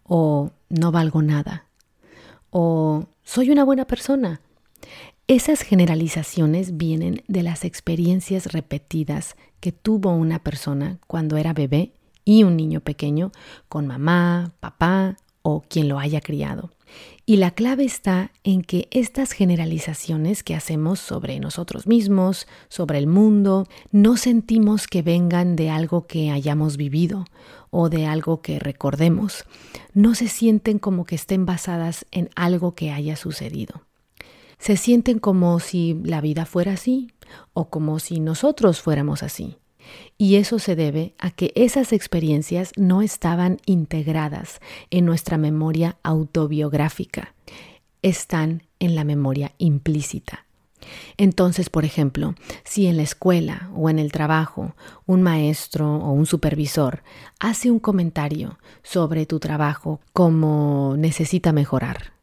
O 0.04 0.52
no 0.70 0.92
valgo 0.92 1.24
nada. 1.24 1.66
O 2.52 3.08
soy 3.24 3.50
una 3.50 3.64
buena 3.64 3.86
persona. 3.86 4.42
Esas 5.28 5.62
generalizaciones 5.62 6.78
vienen 6.78 7.24
de 7.28 7.42
las 7.42 7.66
experiencias 7.66 8.54
repetidas 8.54 9.38
que 9.60 9.72
tuvo 9.72 10.12
una 10.12 10.38
persona 10.44 11.00
cuando 11.08 11.38
era 11.38 11.54
bebé 11.54 11.94
y 12.26 12.44
un 12.44 12.58
niño 12.58 12.82
pequeño 12.82 13.32
con 13.70 13.88
mamá, 13.88 14.54
papá 14.60 15.18
o 15.42 15.62
quien 15.68 15.90
lo 15.90 16.00
haya 16.00 16.22
criado. 16.22 16.72
Y 17.26 17.38
la 17.38 17.52
clave 17.52 17.86
está 17.86 18.32
en 18.44 18.64
que 18.64 18.88
estas 18.92 19.32
generalizaciones 19.32 20.44
que 20.44 20.56
hacemos 20.56 21.00
sobre 21.00 21.40
nosotros 21.40 21.88
mismos, 21.88 22.48
sobre 22.68 22.98
el 22.98 23.08
mundo, 23.08 23.66
no 23.92 24.18
sentimos 24.18 24.88
que 24.88 25.02
vengan 25.02 25.56
de 25.56 25.70
algo 25.70 26.06
que 26.06 26.32
hayamos 26.32 26.76
vivido 26.76 27.26
o 27.70 27.90
de 27.90 28.06
algo 28.06 28.42
que 28.42 28.60
recordemos. 28.60 29.46
No 29.94 30.16
se 30.16 30.28
sienten 30.28 30.80
como 30.80 31.06
que 31.06 31.16
estén 31.16 31.46
basadas 31.46 32.06
en 32.12 32.30
algo 32.36 32.76
que 32.76 32.92
haya 32.92 33.16
sucedido. 33.16 33.84
Se 34.60 34.76
sienten 34.76 35.20
como 35.20 35.60
si 35.60 36.00
la 36.04 36.20
vida 36.20 36.46
fuera 36.46 36.74
así 36.74 37.12
o 37.54 37.70
como 37.70 38.00
si 38.00 38.20
nosotros 38.20 38.82
fuéramos 38.82 39.24
así. 39.24 39.58
Y 40.18 40.36
eso 40.36 40.60
se 40.60 40.76
debe 40.76 41.14
a 41.18 41.32
que 41.32 41.52
esas 41.56 41.94
experiencias 41.94 42.72
no 42.78 43.02
estaban 43.02 43.58
integradas 43.66 44.62
en 44.90 45.06
nuestra 45.06 45.38
memoria 45.38 45.98
autobiográfica, 46.04 47.34
están 48.02 48.64
en 48.80 48.96
la 48.96 49.04
memoria 49.04 49.54
implícita. 49.58 50.46
Entonces, 51.18 51.70
por 51.70 51.86
ejemplo, 51.86 52.36
si 52.64 52.88
en 52.88 52.98
la 52.98 53.04
escuela 53.04 53.70
o 53.76 53.90
en 53.90 54.00
el 54.00 54.12
trabajo 54.12 54.76
un 55.06 55.22
maestro 55.22 55.96
o 55.96 56.12
un 56.12 56.26
supervisor 56.26 57.04
hace 57.40 57.72
un 57.72 57.80
comentario 57.80 58.60
sobre 58.84 59.26
tu 59.26 59.40
trabajo 59.40 60.02
como 60.12 60.96
necesita 60.98 61.54
mejorar, 61.54 62.14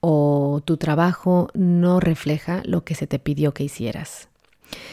o 0.00 0.62
tu 0.64 0.76
trabajo 0.76 1.48
no 1.54 2.00
refleja 2.00 2.62
lo 2.64 2.84
que 2.84 2.94
se 2.94 3.06
te 3.06 3.18
pidió 3.18 3.52
que 3.52 3.64
hicieras. 3.64 4.28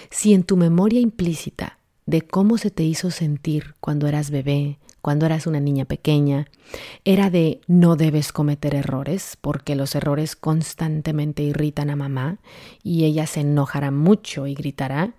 Si 0.09 0.33
en 0.33 0.43
tu 0.43 0.57
memoria 0.57 0.99
implícita 0.99 1.77
de 2.05 2.21
cómo 2.21 2.57
se 2.57 2.71
te 2.71 2.83
hizo 2.83 3.11
sentir 3.11 3.75
cuando 3.79 4.07
eras 4.07 4.29
bebé, 4.29 4.79
cuando 5.01 5.25
eras 5.25 5.47
una 5.47 5.59
niña 5.59 5.85
pequeña, 5.85 6.47
era 7.03 7.29
de 7.29 7.61
no 7.67 7.95
debes 7.95 8.31
cometer 8.31 8.75
errores, 8.75 9.37
porque 9.41 9.75
los 9.75 9.95
errores 9.95 10.35
constantemente 10.35 11.43
irritan 11.43 11.89
a 11.89 11.95
mamá 11.95 12.39
y 12.83 13.05
ella 13.05 13.27
se 13.27 13.41
enojará 13.41 13.91
mucho 13.91 14.47
y 14.47 14.53
gritará. 14.53 15.13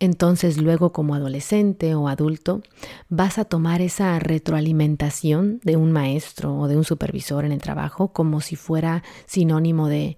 Entonces 0.00 0.58
luego 0.58 0.92
como 0.92 1.16
adolescente 1.16 1.96
o 1.96 2.06
adulto 2.06 2.62
vas 3.08 3.38
a 3.38 3.44
tomar 3.44 3.80
esa 3.80 4.18
retroalimentación 4.20 5.60
de 5.64 5.76
un 5.76 5.90
maestro 5.90 6.56
o 6.56 6.68
de 6.68 6.76
un 6.76 6.84
supervisor 6.84 7.44
en 7.44 7.50
el 7.50 7.60
trabajo 7.60 8.12
como 8.12 8.40
si 8.40 8.54
fuera 8.54 9.02
sinónimo 9.26 9.88
de 9.88 10.16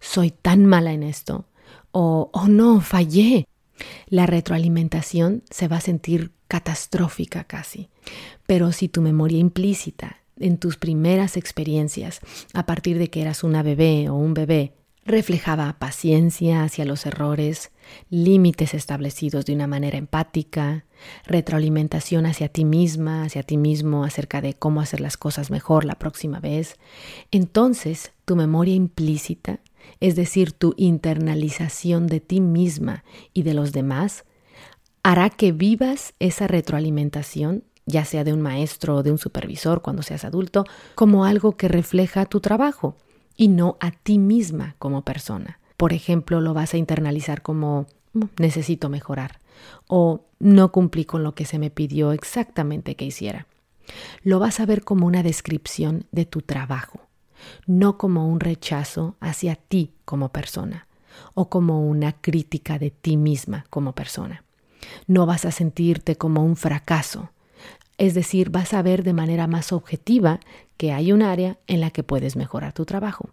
soy 0.00 0.30
tan 0.30 0.66
mala 0.66 0.92
en 0.92 1.02
esto 1.02 1.46
o 1.92 2.30
oh 2.32 2.48
no, 2.48 2.80
fallé, 2.80 3.46
la 4.08 4.26
retroalimentación 4.26 5.42
se 5.50 5.68
va 5.68 5.76
a 5.76 5.80
sentir 5.80 6.32
catastrófica 6.48 7.44
casi. 7.44 7.88
Pero 8.46 8.72
si 8.72 8.88
tu 8.88 9.00
memoria 9.02 9.38
implícita 9.38 10.18
en 10.38 10.58
tus 10.58 10.76
primeras 10.76 11.36
experiencias, 11.36 12.20
a 12.52 12.66
partir 12.66 12.98
de 12.98 13.08
que 13.08 13.22
eras 13.22 13.44
una 13.44 13.62
bebé 13.62 14.08
o 14.08 14.14
un 14.14 14.34
bebé, 14.34 14.74
reflejaba 15.04 15.78
paciencia 15.78 16.62
hacia 16.62 16.84
los 16.84 17.06
errores, 17.06 17.72
límites 18.08 18.74
establecidos 18.74 19.44
de 19.44 19.54
una 19.54 19.66
manera 19.66 19.98
empática, 19.98 20.84
retroalimentación 21.26 22.26
hacia 22.26 22.48
ti 22.48 22.64
misma, 22.64 23.24
hacia 23.24 23.42
ti 23.42 23.56
mismo 23.56 24.04
acerca 24.04 24.40
de 24.40 24.54
cómo 24.54 24.80
hacer 24.80 25.00
las 25.00 25.16
cosas 25.16 25.50
mejor 25.50 25.84
la 25.84 25.96
próxima 25.96 26.38
vez, 26.38 26.76
entonces 27.30 28.12
tu 28.24 28.36
memoria 28.36 28.74
implícita 28.74 29.58
es 30.00 30.16
decir, 30.16 30.52
tu 30.52 30.74
internalización 30.76 32.06
de 32.06 32.20
ti 32.20 32.40
misma 32.40 33.04
y 33.32 33.42
de 33.42 33.54
los 33.54 33.72
demás, 33.72 34.24
hará 35.02 35.30
que 35.30 35.52
vivas 35.52 36.14
esa 36.18 36.46
retroalimentación, 36.46 37.64
ya 37.86 38.04
sea 38.04 38.24
de 38.24 38.32
un 38.32 38.42
maestro 38.42 38.96
o 38.96 39.02
de 39.02 39.10
un 39.10 39.18
supervisor 39.18 39.82
cuando 39.82 40.02
seas 40.02 40.24
adulto, 40.24 40.64
como 40.94 41.24
algo 41.24 41.56
que 41.56 41.68
refleja 41.68 42.26
tu 42.26 42.40
trabajo 42.40 42.96
y 43.36 43.48
no 43.48 43.76
a 43.80 43.90
ti 43.90 44.18
misma 44.18 44.76
como 44.78 45.02
persona. 45.02 45.58
Por 45.76 45.92
ejemplo, 45.92 46.40
lo 46.40 46.54
vas 46.54 46.74
a 46.74 46.78
internalizar 46.78 47.42
como 47.42 47.86
mm, 48.12 48.24
necesito 48.38 48.88
mejorar 48.88 49.40
o 49.88 50.26
no 50.38 50.72
cumplí 50.72 51.04
con 51.04 51.22
lo 51.22 51.34
que 51.34 51.44
se 51.44 51.58
me 51.58 51.70
pidió 51.70 52.12
exactamente 52.12 52.94
que 52.94 53.04
hiciera. 53.04 53.46
Lo 54.22 54.38
vas 54.38 54.60
a 54.60 54.66
ver 54.66 54.84
como 54.84 55.06
una 55.06 55.22
descripción 55.22 56.06
de 56.12 56.24
tu 56.24 56.40
trabajo 56.42 57.00
no 57.66 57.98
como 57.98 58.28
un 58.28 58.40
rechazo 58.40 59.16
hacia 59.20 59.56
ti 59.56 59.92
como 60.04 60.30
persona 60.30 60.86
o 61.34 61.48
como 61.48 61.86
una 61.86 62.12
crítica 62.12 62.78
de 62.78 62.90
ti 62.90 63.16
misma 63.16 63.64
como 63.70 63.94
persona. 63.94 64.44
No 65.06 65.26
vas 65.26 65.44
a 65.44 65.52
sentirte 65.52 66.16
como 66.16 66.44
un 66.44 66.56
fracaso, 66.56 67.30
es 67.98 68.14
decir, 68.14 68.50
vas 68.50 68.74
a 68.74 68.82
ver 68.82 69.04
de 69.04 69.12
manera 69.12 69.46
más 69.46 69.72
objetiva 69.72 70.40
que 70.76 70.92
hay 70.92 71.12
un 71.12 71.22
área 71.22 71.58
en 71.66 71.80
la 71.80 71.90
que 71.90 72.02
puedes 72.02 72.36
mejorar 72.36 72.72
tu 72.72 72.84
trabajo. 72.84 73.30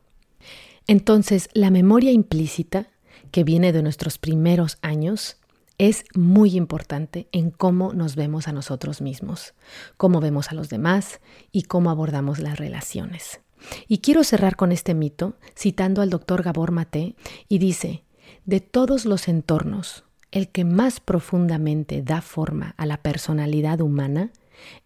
Entonces, 0.85 1.49
la 1.53 1.71
memoria 1.71 2.11
implícita, 2.11 2.87
que 3.31 3.43
viene 3.43 3.71
de 3.71 3.83
nuestros 3.83 4.17
primeros 4.17 4.77
años, 4.81 5.37
es 5.77 6.03
muy 6.13 6.55
importante 6.55 7.27
en 7.31 7.51
cómo 7.51 7.93
nos 7.93 8.15
vemos 8.15 8.47
a 8.47 8.51
nosotros 8.51 9.01
mismos, 9.01 9.53
cómo 9.97 10.19
vemos 10.19 10.51
a 10.51 10.55
los 10.55 10.69
demás 10.69 11.21
y 11.51 11.63
cómo 11.63 11.89
abordamos 11.89 12.39
las 12.39 12.59
relaciones. 12.59 13.39
Y 13.87 13.99
quiero 13.99 14.23
cerrar 14.23 14.55
con 14.55 14.71
este 14.71 14.93
mito 14.93 15.35
citando 15.55 16.01
al 16.01 16.09
doctor 16.09 16.43
Gabor 16.43 16.71
Maté 16.71 17.15
y 17.47 17.57
dice, 17.57 18.03
de 18.45 18.59
todos 18.59 19.05
los 19.05 19.27
entornos, 19.27 20.03
el 20.31 20.49
que 20.49 20.63
más 20.63 20.99
profundamente 20.99 22.01
da 22.01 22.21
forma 22.21 22.75
a 22.77 22.85
la 22.85 22.97
personalidad 22.97 23.81
humana 23.81 24.31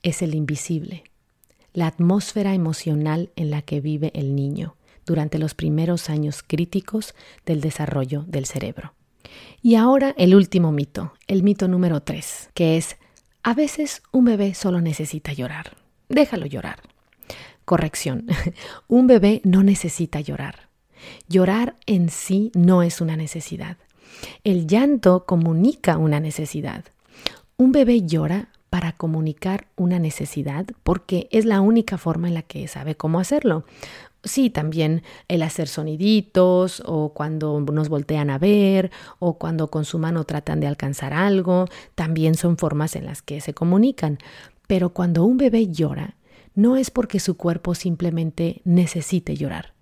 es 0.02 0.22
el 0.22 0.36
invisible, 0.36 1.04
la 1.74 1.88
atmósfera 1.88 2.54
emocional 2.54 3.32
en 3.36 3.52
la 3.52 3.62
que 3.62 3.82
vive 3.82 4.12
el 4.16 4.36
niño 4.36 4.76
durante 5.06 5.40
los 5.40 5.54
primeros 5.54 6.10
años 6.10 6.44
críticos 6.44 7.14
del 7.46 7.62
desarrollo 7.62 8.24
del 8.28 8.46
cerebro. 8.46 8.94
Y 9.62 9.76
ahora 9.76 10.14
el 10.18 10.36
último 10.36 10.72
mito, 10.72 11.14
el 11.28 11.44
mito 11.44 11.68
número 11.68 12.02
tres, 12.02 12.50
que 12.54 12.78
es, 12.78 12.98
a 13.42 13.54
veces 13.54 14.02
un 14.12 14.26
bebé 14.26 14.54
solo 14.54 14.82
necesita 14.82 15.34
llorar. 15.34 15.76
Déjalo 16.10 16.46
llorar. 16.46 16.93
Corrección, 17.66 18.28
un 18.88 19.08
bebé 19.08 19.42
no 19.44 19.64
necesita 19.64 20.20
llorar. 20.20 20.70
Llorar 21.28 21.76
en 21.86 22.10
sí 22.10 22.52
no 22.56 22.84
es 22.84 23.02
una 23.02 23.16
necesidad. 23.16 23.78
El 24.44 24.68
llanto 24.68 25.26
comunica 25.26 25.98
una 25.98 26.20
necesidad. 26.20 26.86
Un 27.58 27.72
bebé 27.72 28.04
llora 28.04 28.50
para 28.70 28.94
comunicar 28.94 29.68
una 29.76 30.00
necesidad 30.00 30.66
porque 30.84 31.28
es 31.32 31.46
la 31.46 31.62
única 31.62 31.98
forma 31.98 32.28
en 32.28 32.34
la 32.34 32.42
que 32.42 32.68
sabe 32.68 32.96
cómo 32.96 33.20
hacerlo. 33.20 33.66
Sí, 34.24 34.50
también 34.50 35.04
el 35.28 35.44
hacer 35.44 35.68
soniditos 35.68 36.82
o 36.86 37.10
cuando 37.14 37.60
nos 37.60 37.90
voltean 37.90 38.30
a 38.30 38.38
ver 38.38 38.90
o 39.20 39.38
cuando 39.38 39.70
con 39.70 39.84
su 39.84 40.00
mano 40.00 40.24
tratan 40.24 40.62
de 40.62 40.68
alcanzar 40.68 41.14
algo, 41.14 41.68
también 41.94 42.36
son 42.36 42.58
formas 42.58 42.96
en 42.96 43.06
las 43.06 43.22
que 43.22 43.42
se 43.42 43.54
comunican. 43.54 44.18
Pero 44.66 44.90
cuando 44.90 45.26
un 45.26 45.38
bebé 45.38 45.68
llora, 45.68 46.16
no 46.56 46.78
es 46.78 46.92
porque 46.92 47.20
su 47.20 47.38
cuerpo 47.38 47.76
simplemente 47.76 48.62
necesite 48.64 49.36
llorar. 49.36 49.74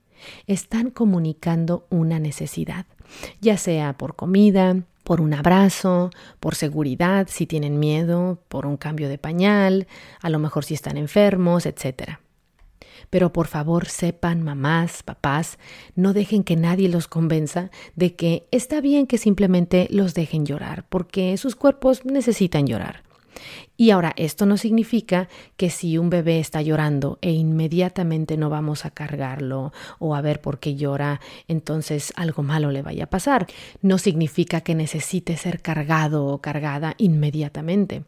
Están 0.47 0.91
comunicando 0.91 1.87
una 1.89 2.19
necesidad, 2.19 2.85
ya 3.39 3.57
sea 3.57 3.97
por 3.97 4.15
comida, 4.15 4.83
por 5.03 5.19
un 5.19 5.33
abrazo, 5.33 6.11
por 6.39 6.55
seguridad, 6.55 7.27
si 7.29 7.47
tienen 7.47 7.79
miedo, 7.79 8.43
por 8.47 8.65
un 8.65 8.77
cambio 8.77 9.09
de 9.09 9.17
pañal, 9.17 9.87
a 10.21 10.29
lo 10.29 10.39
mejor 10.39 10.63
si 10.63 10.73
están 10.73 10.97
enfermos, 10.97 11.65
etc. 11.65 12.19
Pero 13.09 13.33
por 13.33 13.47
favor 13.47 13.87
sepan, 13.87 14.43
mamás, 14.43 15.03
papás, 15.03 15.57
no 15.95 16.13
dejen 16.13 16.43
que 16.43 16.55
nadie 16.55 16.87
los 16.87 17.07
convenza 17.07 17.71
de 17.95 18.15
que 18.15 18.47
está 18.51 18.79
bien 18.79 19.07
que 19.07 19.17
simplemente 19.17 19.87
los 19.89 20.13
dejen 20.13 20.45
llorar, 20.45 20.85
porque 20.87 21.35
sus 21.37 21.55
cuerpos 21.55 22.05
necesitan 22.05 22.67
llorar. 22.67 23.03
Y 23.81 23.89
ahora, 23.89 24.13
esto 24.15 24.45
no 24.45 24.57
significa 24.57 25.27
que 25.57 25.71
si 25.71 25.97
un 25.97 26.11
bebé 26.11 26.39
está 26.39 26.61
llorando 26.61 27.17
e 27.19 27.31
inmediatamente 27.31 28.37
no 28.37 28.47
vamos 28.47 28.85
a 28.85 28.91
cargarlo 28.91 29.73
o 29.97 30.13
a 30.13 30.21
ver 30.21 30.39
por 30.39 30.59
qué 30.59 30.75
llora, 30.75 31.19
entonces 31.47 32.13
algo 32.15 32.43
malo 32.43 32.69
le 32.69 32.83
vaya 32.83 33.05
a 33.05 33.09
pasar. 33.09 33.47
No 33.81 33.97
significa 33.97 34.61
que 34.61 34.75
necesite 34.75 35.35
ser 35.35 35.63
cargado 35.63 36.27
o 36.27 36.37
cargada 36.37 36.93
inmediatamente. 36.99 38.03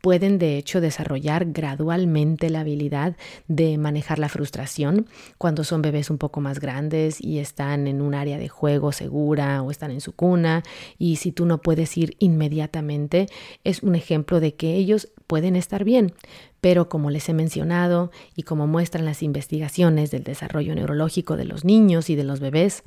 Pueden 0.00 0.38
de 0.38 0.56
hecho 0.56 0.80
desarrollar 0.80 1.46
gradualmente 1.52 2.50
la 2.50 2.60
habilidad 2.60 3.16
de 3.48 3.78
manejar 3.78 4.18
la 4.18 4.28
frustración 4.28 5.06
cuando 5.38 5.64
son 5.64 5.82
bebés 5.82 6.10
un 6.10 6.18
poco 6.18 6.40
más 6.40 6.60
grandes 6.60 7.20
y 7.20 7.38
están 7.38 7.86
en 7.86 8.00
un 8.00 8.14
área 8.14 8.38
de 8.38 8.48
juego 8.48 8.92
segura 8.92 9.62
o 9.62 9.70
están 9.70 9.90
en 9.90 10.00
su 10.00 10.14
cuna 10.14 10.62
y 10.98 11.16
si 11.16 11.32
tú 11.32 11.46
no 11.46 11.58
puedes 11.58 11.96
ir 11.96 12.16
inmediatamente 12.18 13.26
es 13.64 13.82
un 13.82 13.94
ejemplo 13.94 14.40
de 14.40 14.54
que 14.54 14.74
ellos 14.74 15.08
pueden 15.26 15.56
estar 15.56 15.84
bien. 15.84 16.14
Pero 16.60 16.88
como 16.88 17.10
les 17.10 17.28
he 17.28 17.34
mencionado 17.34 18.10
y 18.34 18.42
como 18.42 18.66
muestran 18.66 19.04
las 19.04 19.22
investigaciones 19.22 20.10
del 20.10 20.24
desarrollo 20.24 20.74
neurológico 20.74 21.36
de 21.36 21.44
los 21.44 21.64
niños 21.64 22.10
y 22.10 22.16
de 22.16 22.24
los 22.24 22.40
bebés, 22.40 22.82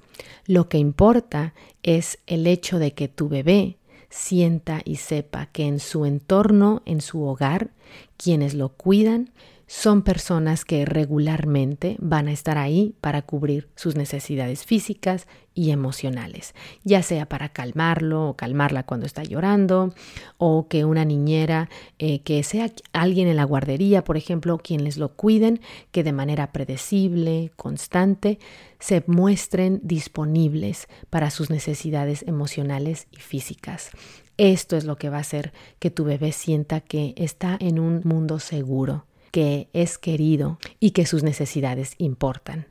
lo 0.45 0.67
que 0.67 0.77
importa 0.77 1.53
es 1.83 2.19
el 2.27 2.47
hecho 2.47 2.79
de 2.79 2.93
que 2.93 3.07
tu 3.07 3.29
bebé 3.29 3.77
sienta 4.11 4.81
y 4.85 4.97
sepa 4.97 5.47
que 5.47 5.65
en 5.65 5.79
su 5.79 6.05
entorno, 6.05 6.83
en 6.85 7.01
su 7.01 7.23
hogar, 7.23 7.71
quienes 8.17 8.53
lo 8.53 8.69
cuidan, 8.69 9.31
son 9.71 10.01
personas 10.01 10.65
que 10.65 10.83
regularmente 10.83 11.95
van 12.01 12.27
a 12.27 12.33
estar 12.33 12.57
ahí 12.57 12.93
para 12.99 13.21
cubrir 13.21 13.69
sus 13.77 13.95
necesidades 13.95 14.65
físicas 14.65 15.27
y 15.53 15.71
emocionales, 15.71 16.53
ya 16.83 17.01
sea 17.03 17.25
para 17.29 17.47
calmarlo 17.47 18.27
o 18.27 18.35
calmarla 18.35 18.83
cuando 18.83 19.05
está 19.05 19.23
llorando, 19.23 19.93
o 20.37 20.67
que 20.67 20.83
una 20.83 21.05
niñera, 21.05 21.69
eh, 21.99 22.19
que 22.19 22.43
sea 22.43 22.69
alguien 22.91 23.29
en 23.29 23.37
la 23.37 23.45
guardería, 23.45 24.03
por 24.03 24.17
ejemplo, 24.17 24.57
quien 24.57 24.83
les 24.83 24.97
lo 24.97 25.15
cuiden, 25.15 25.61
que 25.93 26.03
de 26.03 26.11
manera 26.11 26.51
predecible, 26.51 27.53
constante, 27.55 28.39
se 28.77 29.05
muestren 29.07 29.79
disponibles 29.83 30.89
para 31.09 31.31
sus 31.31 31.49
necesidades 31.49 32.25
emocionales 32.27 33.07
y 33.09 33.21
físicas. 33.21 33.91
Esto 34.35 34.75
es 34.75 34.83
lo 34.83 34.97
que 34.97 35.09
va 35.09 35.17
a 35.17 35.21
hacer 35.21 35.53
que 35.79 35.91
tu 35.91 36.03
bebé 36.03 36.33
sienta 36.33 36.81
que 36.81 37.13
está 37.15 37.55
en 37.61 37.79
un 37.79 38.01
mundo 38.03 38.39
seguro, 38.39 39.05
que 39.31 39.69
es 39.73 39.97
querido 39.97 40.59
y 40.79 40.91
que 40.91 41.05
sus 41.05 41.23
necesidades 41.23 41.95
importan. 41.97 42.67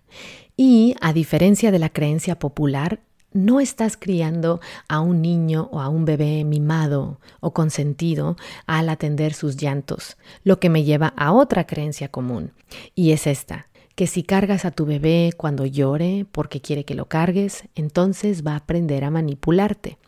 Y 0.56 0.94
a 1.00 1.12
diferencia 1.12 1.70
de 1.70 1.78
la 1.78 1.88
creencia 1.88 2.38
popular, 2.38 3.00
no 3.32 3.60
estás 3.60 3.96
criando 3.96 4.60
a 4.88 5.00
un 5.00 5.22
niño 5.22 5.68
o 5.72 5.80
a 5.80 5.88
un 5.88 6.04
bebé 6.04 6.44
mimado 6.44 7.20
o 7.40 7.52
consentido 7.52 8.36
al 8.66 8.88
atender 8.88 9.34
sus 9.34 9.56
llantos, 9.56 10.16
lo 10.42 10.58
que 10.58 10.68
me 10.68 10.84
lleva 10.84 11.14
a 11.16 11.32
otra 11.32 11.66
creencia 11.66 12.08
común, 12.08 12.52
y 12.94 13.12
es 13.12 13.26
esta, 13.26 13.68
que 13.94 14.06
si 14.06 14.22
cargas 14.22 14.64
a 14.64 14.70
tu 14.70 14.86
bebé 14.86 15.32
cuando 15.36 15.66
llore 15.66 16.26
porque 16.32 16.60
quiere 16.60 16.84
que 16.84 16.94
lo 16.94 17.06
cargues, 17.06 17.64
entonces 17.74 18.44
va 18.46 18.52
a 18.52 18.56
aprender 18.56 19.04
a 19.04 19.10
manipularte. 19.10 19.98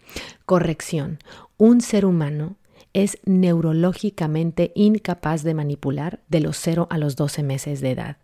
Corrección, 0.46 1.18
un 1.58 1.80
ser 1.80 2.04
humano 2.06 2.56
es 2.92 3.18
neurológicamente 3.24 4.72
incapaz 4.74 5.42
de 5.42 5.54
manipular 5.54 6.20
de 6.28 6.40
los 6.40 6.56
0 6.58 6.86
a 6.90 6.98
los 6.98 7.16
12 7.16 7.42
meses 7.42 7.80
de 7.80 7.92
edad. 7.92 8.16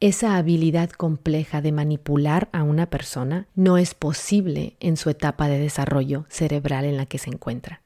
Esa 0.00 0.36
habilidad 0.36 0.90
compleja 0.90 1.60
de 1.60 1.72
manipular 1.72 2.48
a 2.52 2.62
una 2.62 2.86
persona 2.86 3.46
no 3.54 3.76
es 3.76 3.94
posible 3.94 4.76
en 4.80 4.96
su 4.96 5.10
etapa 5.10 5.48
de 5.48 5.58
desarrollo 5.58 6.24
cerebral 6.30 6.86
en 6.86 6.96
la 6.96 7.06
que 7.06 7.18
se 7.18 7.30
encuentra. 7.30 7.82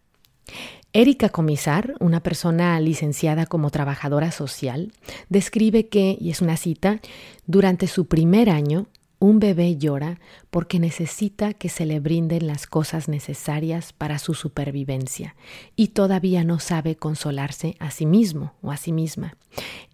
Erika 0.92 1.28
Comisar, 1.28 1.94
una 1.98 2.20
persona 2.20 2.78
licenciada 2.78 3.46
como 3.46 3.70
trabajadora 3.70 4.30
social, 4.30 4.92
describe 5.28 5.88
que, 5.88 6.16
y 6.20 6.30
es 6.30 6.40
una 6.40 6.56
cita, 6.56 7.00
durante 7.46 7.88
su 7.88 8.06
primer 8.06 8.48
año 8.48 8.86
un 9.18 9.38
bebé 9.38 9.76
llora 9.76 10.20
porque 10.50 10.78
necesita 10.78 11.54
que 11.54 11.68
se 11.68 11.86
le 11.86 12.00
brinden 12.00 12.46
las 12.46 12.66
cosas 12.66 13.08
necesarias 13.08 13.92
para 13.92 14.18
su 14.18 14.34
supervivencia 14.34 15.34
y 15.76 15.88
todavía 15.88 16.44
no 16.44 16.58
sabe 16.58 16.96
consolarse 16.96 17.76
a 17.78 17.90
sí 17.90 18.06
mismo 18.06 18.54
o 18.62 18.70
a 18.70 18.76
sí 18.76 18.92
misma. 18.92 19.36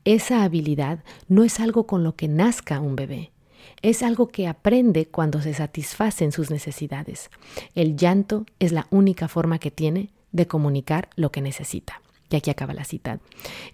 Esa 0.04 0.42
habilidad 0.42 1.04
no 1.28 1.44
es 1.44 1.60
algo 1.60 1.86
con 1.86 2.02
lo 2.02 2.16
que 2.16 2.28
nazca 2.28 2.80
un 2.80 2.96
bebé, 2.96 3.32
es 3.82 4.02
algo 4.02 4.28
que 4.28 4.46
aprende 4.46 5.06
cuando 5.06 5.40
se 5.40 5.54
satisfacen 5.54 6.32
sus 6.32 6.50
necesidades. 6.50 7.30
El 7.74 7.96
llanto 7.96 8.46
es 8.58 8.72
la 8.72 8.86
única 8.90 9.28
forma 9.28 9.58
que 9.58 9.70
tiene 9.70 10.10
de 10.32 10.46
comunicar 10.46 11.08
lo 11.16 11.32
que 11.32 11.40
necesita. 11.40 12.00
Y 12.30 12.36
aquí 12.36 12.50
acaba 12.50 12.72
la 12.74 12.84
cita. 12.84 13.18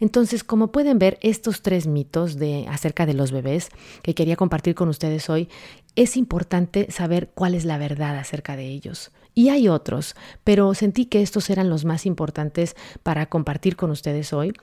Entonces, 0.01 0.43
como 0.43 0.73
pueden 0.73 0.99
ver, 0.99 1.19
estos 1.21 1.63
tres 1.63 1.87
mitos 1.87 2.37
de, 2.37 2.67
acerca 2.69 3.05
de 3.05 3.15
los 3.15 3.31
bebés 3.31 3.69
que 4.03 4.15
quería 4.15 4.37
compartir 4.37 4.75
con 4.75 4.89
ustedes 4.89 5.29
hoy, 5.29 5.49
es 5.95 6.17
importante 6.17 6.91
saber 6.91 7.31
cuál 7.35 7.55
es 7.55 7.65
la 7.65 7.79
verdad 7.79 8.19
acerca 8.19 8.57
de 8.57 8.67
ellos. 8.67 9.13
Y 9.39 9.51
hay 9.51 9.69
otros, 9.69 10.17
pero 10.45 10.73
sentí 10.73 11.05
que 11.05 11.21
estos 11.21 11.51
eran 11.51 11.69
los 11.69 11.85
más 11.85 12.07
importantes 12.07 12.75
para 13.03 13.27
compartir 13.27 13.77
con 13.77 13.91
ustedes 13.91 14.33
hoy. 14.33 14.55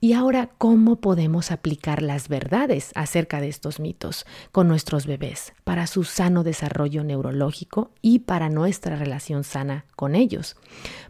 Y 0.00 0.12
ahora, 0.12 0.50
¿cómo 0.56 1.00
podemos 1.00 1.50
aplicar 1.50 2.00
las 2.00 2.28
verdades 2.28 2.92
acerca 2.94 3.40
de 3.40 3.48
estos 3.48 3.80
mitos 3.80 4.26
con 4.52 4.68
nuestros 4.68 5.04
bebés 5.06 5.52
para 5.64 5.88
su 5.88 6.04
sano 6.04 6.44
desarrollo 6.44 7.02
neurológico 7.02 7.90
y 8.02 8.20
para 8.20 8.48
nuestra 8.48 8.94
relación 8.94 9.42
sana 9.42 9.84
con 9.96 10.14
ellos? 10.14 10.54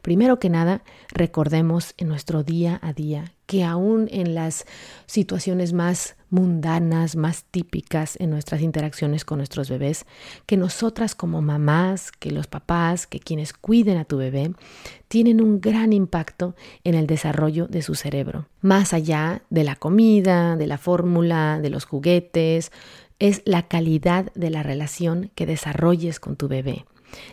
Primero 0.01 0.39
que 0.39 0.49
nada, 0.49 0.83
recordemos 1.11 1.93
en 1.99 2.09
nuestro 2.09 2.43
día 2.43 2.81
a 2.83 2.95
día 2.95 3.35
que 3.51 3.65
aún 3.65 4.07
en 4.13 4.37
las 4.37 4.65
situaciones 5.07 5.73
más 5.73 6.15
mundanas, 6.29 7.17
más 7.17 7.43
típicas 7.51 8.15
en 8.21 8.31
nuestras 8.31 8.61
interacciones 8.61 9.25
con 9.25 9.39
nuestros 9.39 9.69
bebés, 9.69 10.07
que 10.47 10.57
nosotras 10.57 11.17
como 11.17 11.43
mamás, 11.43 12.13
que 12.13 12.31
los 12.31 12.47
papás, 12.47 13.09
que 13.09 13.19
quienes 13.19 13.53
cuiden 13.53 13.99
a 13.99 14.05
tu 14.05 14.19
bebé, 14.19 14.53
tienen 15.09 15.41
un 15.41 15.61
gran 15.61 15.93
impacto 15.93 16.55
en 16.85 16.95
el 16.95 17.09
desarrollo 17.09 17.67
de 17.67 17.83
su 17.83 17.97
cerebro. 17.97 18.47
Más 18.61 18.95
allá 18.95 19.43
de 19.51 19.65
la 19.65 19.75
comida, 19.75 20.55
de 20.55 20.69
la 20.69 20.79
fórmula, 20.79 21.59
de 21.61 21.71
los 21.71 21.87
juguetes, 21.87 22.71
es 23.19 23.43
la 23.47 23.67
calidad 23.67 24.33
de 24.37 24.51
la 24.51 24.63
relación 24.63 25.33
que 25.35 25.45
desarrolles 25.45 26.21
con 26.21 26.37
tu 26.37 26.47
bebé 26.47 26.85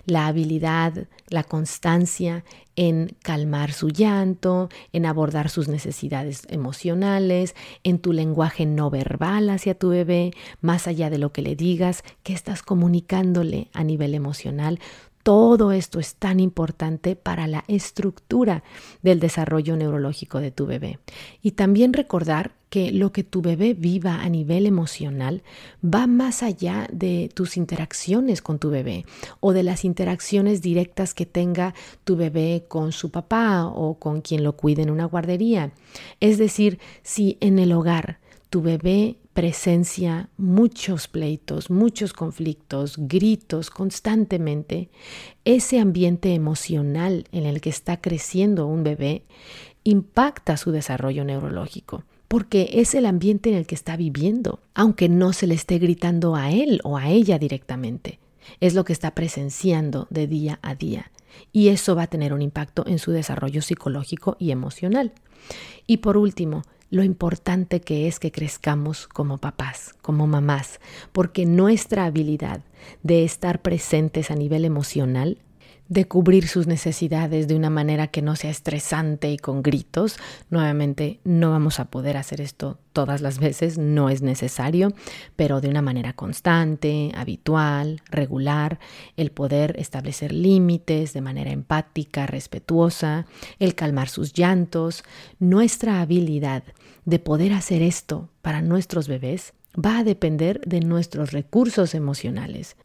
la 0.05 0.27
habilidad, 0.27 1.07
la 1.29 1.43
constancia 1.43 2.43
en 2.75 3.15
calmar 3.23 3.73
su 3.73 3.89
llanto, 3.89 4.69
en 4.93 5.05
abordar 5.05 5.49
sus 5.49 5.67
necesidades 5.67 6.43
emocionales, 6.49 7.55
en 7.83 7.99
tu 7.99 8.13
lenguaje 8.13 8.65
no 8.65 8.89
verbal 8.89 9.49
hacia 9.49 9.77
tu 9.77 9.89
bebé, 9.89 10.31
más 10.61 10.87
allá 10.87 11.09
de 11.09 11.17
lo 11.17 11.31
que 11.33 11.41
le 11.41 11.55
digas, 11.55 12.03
que 12.23 12.33
estás 12.33 12.61
comunicándole 12.61 13.69
a 13.73 13.83
nivel 13.83 14.13
emocional, 14.13 14.79
todo 15.27 15.73
esto 15.73 15.99
es 15.99 16.15
tan 16.15 16.39
importante 16.39 17.17
para 17.17 17.47
la 17.47 17.65
estructura 17.67 18.63
del 19.01 19.19
desarrollo 19.19 19.75
neurológico 19.75 20.39
de 20.39 20.51
tu 20.51 20.65
bebé. 20.65 20.99
Y 21.41 21.51
también 21.51 21.91
recordar 21.91 22.53
que 22.69 22.93
lo 22.93 23.11
que 23.11 23.25
tu 23.25 23.41
bebé 23.41 23.73
viva 23.73 24.21
a 24.21 24.29
nivel 24.29 24.65
emocional 24.65 25.43
va 25.83 26.07
más 26.07 26.43
allá 26.43 26.87
de 26.93 27.29
tus 27.33 27.57
interacciones 27.57 28.41
con 28.41 28.57
tu 28.57 28.69
bebé 28.69 29.05
o 29.41 29.51
de 29.51 29.63
las 29.63 29.83
interacciones 29.83 30.61
directas 30.61 31.13
que 31.13 31.25
tenga 31.25 31.75
tu 32.05 32.15
bebé 32.15 32.63
con 32.69 32.93
su 32.93 33.11
papá 33.11 33.65
o 33.65 33.95
con 33.95 34.21
quien 34.21 34.45
lo 34.45 34.55
cuide 34.55 34.83
en 34.83 34.89
una 34.89 35.03
guardería. 35.03 35.73
Es 36.21 36.37
decir, 36.37 36.79
si 37.03 37.37
en 37.41 37.59
el 37.59 37.73
hogar 37.73 38.19
tu 38.49 38.61
bebé 38.61 39.17
presencia 39.33 40.29
muchos 40.37 41.07
pleitos, 41.07 41.69
muchos 41.69 42.13
conflictos, 42.13 42.95
gritos 42.97 43.69
constantemente, 43.69 44.89
ese 45.45 45.79
ambiente 45.79 46.33
emocional 46.33 47.27
en 47.31 47.45
el 47.45 47.61
que 47.61 47.69
está 47.69 48.01
creciendo 48.01 48.65
un 48.65 48.83
bebé 48.83 49.23
impacta 49.83 50.57
su 50.57 50.71
desarrollo 50.71 51.23
neurológico, 51.23 52.03
porque 52.27 52.69
es 52.73 52.95
el 52.95 53.05
ambiente 53.05 53.49
en 53.49 53.55
el 53.55 53.67
que 53.67 53.75
está 53.75 53.95
viviendo, 53.95 54.59
aunque 54.73 55.07
no 55.07 55.33
se 55.33 55.45
le 55.47 55.53
esté 55.53 55.77
gritando 55.77 56.35
a 56.35 56.51
él 56.51 56.81
o 56.83 56.97
a 56.97 57.09
ella 57.09 57.37
directamente. 57.37 58.19
Es 58.59 58.73
lo 58.73 58.85
que 58.85 58.93
está 58.93 59.11
presenciando 59.11 60.07
de 60.09 60.25
día 60.25 60.59
a 60.61 60.73
día 60.73 61.11
y 61.51 61.67
eso 61.67 61.95
va 61.95 62.03
a 62.03 62.07
tener 62.07 62.33
un 62.33 62.41
impacto 62.41 62.85
en 62.87 62.99
su 62.99 63.11
desarrollo 63.11 63.61
psicológico 63.61 64.35
y 64.39 64.51
emocional. 64.51 65.13
Y 65.85 65.97
por 65.97 66.17
último, 66.17 66.63
lo 66.89 67.03
importante 67.03 67.81
que 67.81 68.07
es 68.07 68.19
que 68.19 68.31
crezcamos 68.31 69.07
como 69.07 69.37
papás, 69.37 69.93
como 70.01 70.27
mamás, 70.27 70.79
porque 71.11 71.45
nuestra 71.45 72.05
habilidad 72.05 72.61
de 73.03 73.23
estar 73.23 73.61
presentes 73.61 74.31
a 74.31 74.35
nivel 74.35 74.65
emocional 74.65 75.37
de 75.89 76.05
cubrir 76.05 76.47
sus 76.47 76.67
necesidades 76.67 77.47
de 77.47 77.55
una 77.55 77.69
manera 77.69 78.07
que 78.07 78.21
no 78.21 78.35
sea 78.35 78.51
estresante 78.51 79.31
y 79.31 79.37
con 79.37 79.63
gritos. 79.63 80.17
Nuevamente, 80.49 81.19
no 81.23 81.51
vamos 81.51 81.79
a 81.79 81.85
poder 81.85 82.17
hacer 82.17 82.41
esto 82.41 82.79
todas 82.93 83.21
las 83.21 83.39
veces, 83.39 83.77
no 83.77 84.09
es 84.09 84.21
necesario, 84.21 84.91
pero 85.35 85.61
de 85.61 85.69
una 85.69 85.81
manera 85.81 86.13
constante, 86.13 87.11
habitual, 87.15 88.01
regular, 88.09 88.79
el 89.17 89.31
poder 89.31 89.75
establecer 89.77 90.31
límites 90.31 91.13
de 91.13 91.21
manera 91.21 91.51
empática, 91.51 92.25
respetuosa, 92.25 93.27
el 93.59 93.75
calmar 93.75 94.09
sus 94.09 94.33
llantos, 94.33 95.03
nuestra 95.39 96.01
habilidad 96.01 96.63
de 97.05 97.19
poder 97.19 97.53
hacer 97.53 97.81
esto 97.81 98.29
para 98.41 98.61
nuestros 98.61 99.07
bebés 99.07 99.53
va 99.77 99.99
a 99.99 100.03
depender 100.03 100.59
de 100.61 100.79
nuestros 100.79 101.31
recursos 101.31 101.93
emocionales 101.93 102.75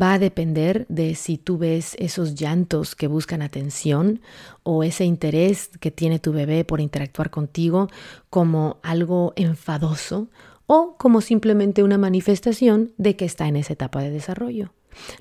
va 0.00 0.14
a 0.14 0.18
depender 0.18 0.86
de 0.88 1.14
si 1.14 1.38
tú 1.38 1.58
ves 1.58 1.96
esos 1.98 2.34
llantos 2.34 2.94
que 2.94 3.06
buscan 3.06 3.42
atención 3.42 4.20
o 4.62 4.82
ese 4.82 5.04
interés 5.04 5.70
que 5.80 5.90
tiene 5.90 6.18
tu 6.18 6.32
bebé 6.32 6.64
por 6.64 6.80
interactuar 6.80 7.30
contigo 7.30 7.88
como 8.28 8.78
algo 8.82 9.32
enfadoso 9.36 10.28
o 10.66 10.96
como 10.98 11.20
simplemente 11.20 11.82
una 11.82 11.98
manifestación 11.98 12.92
de 12.98 13.16
que 13.16 13.24
está 13.24 13.48
en 13.48 13.56
esa 13.56 13.72
etapa 13.72 14.02
de 14.02 14.10
desarrollo. 14.10 14.72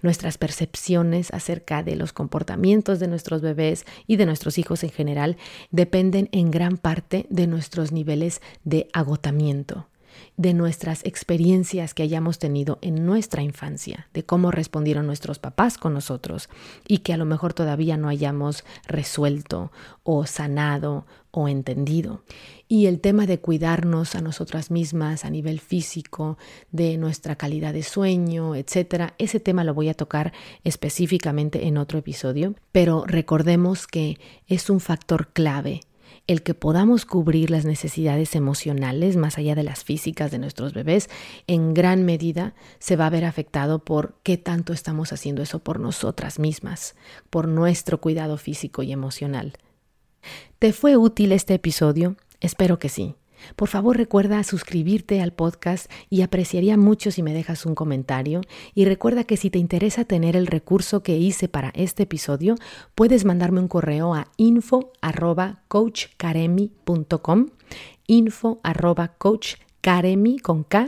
Nuestras 0.02 0.38
percepciones 0.38 1.34
acerca 1.34 1.84
de 1.84 1.96
los 1.96 2.14
comportamientos 2.14 3.00
de 3.00 3.08
nuestros 3.08 3.42
bebés 3.42 3.86
y 4.08 4.16
de 4.16 4.26
nuestros 4.26 4.58
hijos 4.58 4.84
en 4.84 4.90
general 4.90 5.38
dependen 5.70 6.30
en 6.32 6.50
gran 6.50 6.78
parte 6.78 7.26
de 7.30 7.48
nuestros 7.48 7.92
niveles 7.92 8.42
de 8.64 8.88
agotamiento 8.94 9.88
de 10.38 10.54
nuestras 10.54 11.04
experiencias 11.06 11.94
que 11.94 12.04
hayamos 12.04 12.40
tenido 12.40 12.78
en 12.82 13.06
nuestra 13.06 13.42
infancia, 13.42 14.08
de 14.14 14.24
cómo 14.24 14.52
respondieron 14.52 15.06
nuestros 15.06 15.40
papás 15.40 15.78
con 15.78 15.94
nosotros 15.94 16.50
y 16.88 17.00
que 17.00 17.14
a 17.14 17.18
lo 17.18 17.26
mejor 17.26 17.54
todavía 17.54 17.98
no 17.98 18.10
hayamos 18.10 18.66
resuelto 18.88 19.72
o 20.04 20.26
sanado 20.26 21.06
o 21.32 21.48
entendido. 21.48 22.24
Y 22.68 22.88
el 22.88 23.00
tema 23.00 23.28
de 23.28 23.40
cuidarnos 23.40 24.16
a 24.16 24.22
nosotras 24.22 24.72
mismas 24.72 25.26
a 25.26 25.30
nivel 25.30 25.60
físico, 25.60 26.38
de 26.72 26.98
nuestra 26.98 27.36
calidad 27.36 27.74
de 27.74 27.84
sueño, 27.84 28.56
etcétera, 28.56 29.14
ese 29.18 29.40
tema 29.40 29.64
lo 29.64 29.74
voy 29.74 29.90
a 29.90 29.94
tocar 29.94 30.34
específicamente 30.64 31.68
en 31.68 31.78
otro 31.78 32.00
episodio, 32.00 32.56
pero 32.72 33.06
recordemos 33.06 33.88
que 33.88 34.18
es 34.48 34.70
un 34.70 34.80
factor 34.80 35.28
clave 35.34 35.82
el 36.28 36.42
que 36.42 36.54
podamos 36.54 37.06
cubrir 37.06 37.52
las 37.52 37.66
necesidades 37.66 38.36
emocionales 38.36 39.16
más 39.16 39.38
allá 39.38 39.56
de 39.56 39.64
las 39.64 39.84
físicas 39.84 40.32
de 40.32 40.40
nuestros 40.40 40.74
bebés, 40.74 41.10
en 41.48 41.74
gran 41.74 42.04
medida 42.04 42.56
se 42.80 42.96
va 42.96 43.08
a 43.08 43.12
ver 43.12 43.26
afectado 43.26 43.80
por 43.80 44.16
qué 44.24 44.38
tanto 44.38 44.74
estamos 44.74 45.14
haciendo 45.14 45.42
eso 45.42 45.60
por 45.60 45.80
nosotras 45.80 46.40
mismas, 46.40 46.96
por 47.30 47.48
nuestro 47.48 48.02
cuidado 48.02 48.38
físico 48.38 48.82
y 48.84 48.92
emocional. 48.92 49.54
¿Te 50.60 50.74
fue 50.74 50.98
útil 50.98 51.32
este 51.32 51.54
episodio? 51.54 52.16
Espero 52.40 52.80
que 52.80 52.90
sí. 52.90 53.16
Por 53.56 53.70
favor 53.70 53.98
recuerda 53.98 54.44
suscribirte 54.44 55.22
al 55.22 55.34
podcast 55.34 55.92
y 56.10 56.22
apreciaría 56.22 56.78
mucho 56.78 57.12
si 57.12 57.24
me 57.24 57.34
dejas 57.34 57.66
un 57.66 57.76
comentario 57.76 58.42
y 58.74 58.86
recuerda 58.86 59.24
que 59.24 59.38
si 59.38 59.50
te 59.50 59.60
interesa 59.60 60.06
tener 60.06 60.36
el 60.36 60.48
recurso 60.48 61.04
que 61.04 61.18
hice 61.18 61.48
para 61.48 61.72
este 61.76 62.04
episodio, 62.04 62.56
puedes 62.96 63.26
mandarme 63.26 63.60
un 63.60 63.68
correo 63.68 64.14
a 64.14 64.28
info 64.38 64.92
arroba 65.02 65.64
coachkaremi.com 65.68 67.48
info 68.08 68.60
arroba 68.64 69.08
coachkaremi 69.18 70.40
con 70.40 70.64
K 70.64 70.86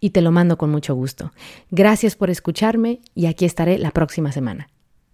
y 0.00 0.10
te 0.10 0.22
lo 0.22 0.32
mando 0.32 0.56
con 0.56 0.70
mucho 0.70 0.94
gusto. 0.94 1.32
Gracias 1.70 2.16
por 2.16 2.30
escucharme 2.30 3.00
y 3.14 3.26
aquí 3.26 3.44
estaré 3.44 3.78
la 3.78 3.90
próxima 3.90 4.32
semana. 4.32 4.68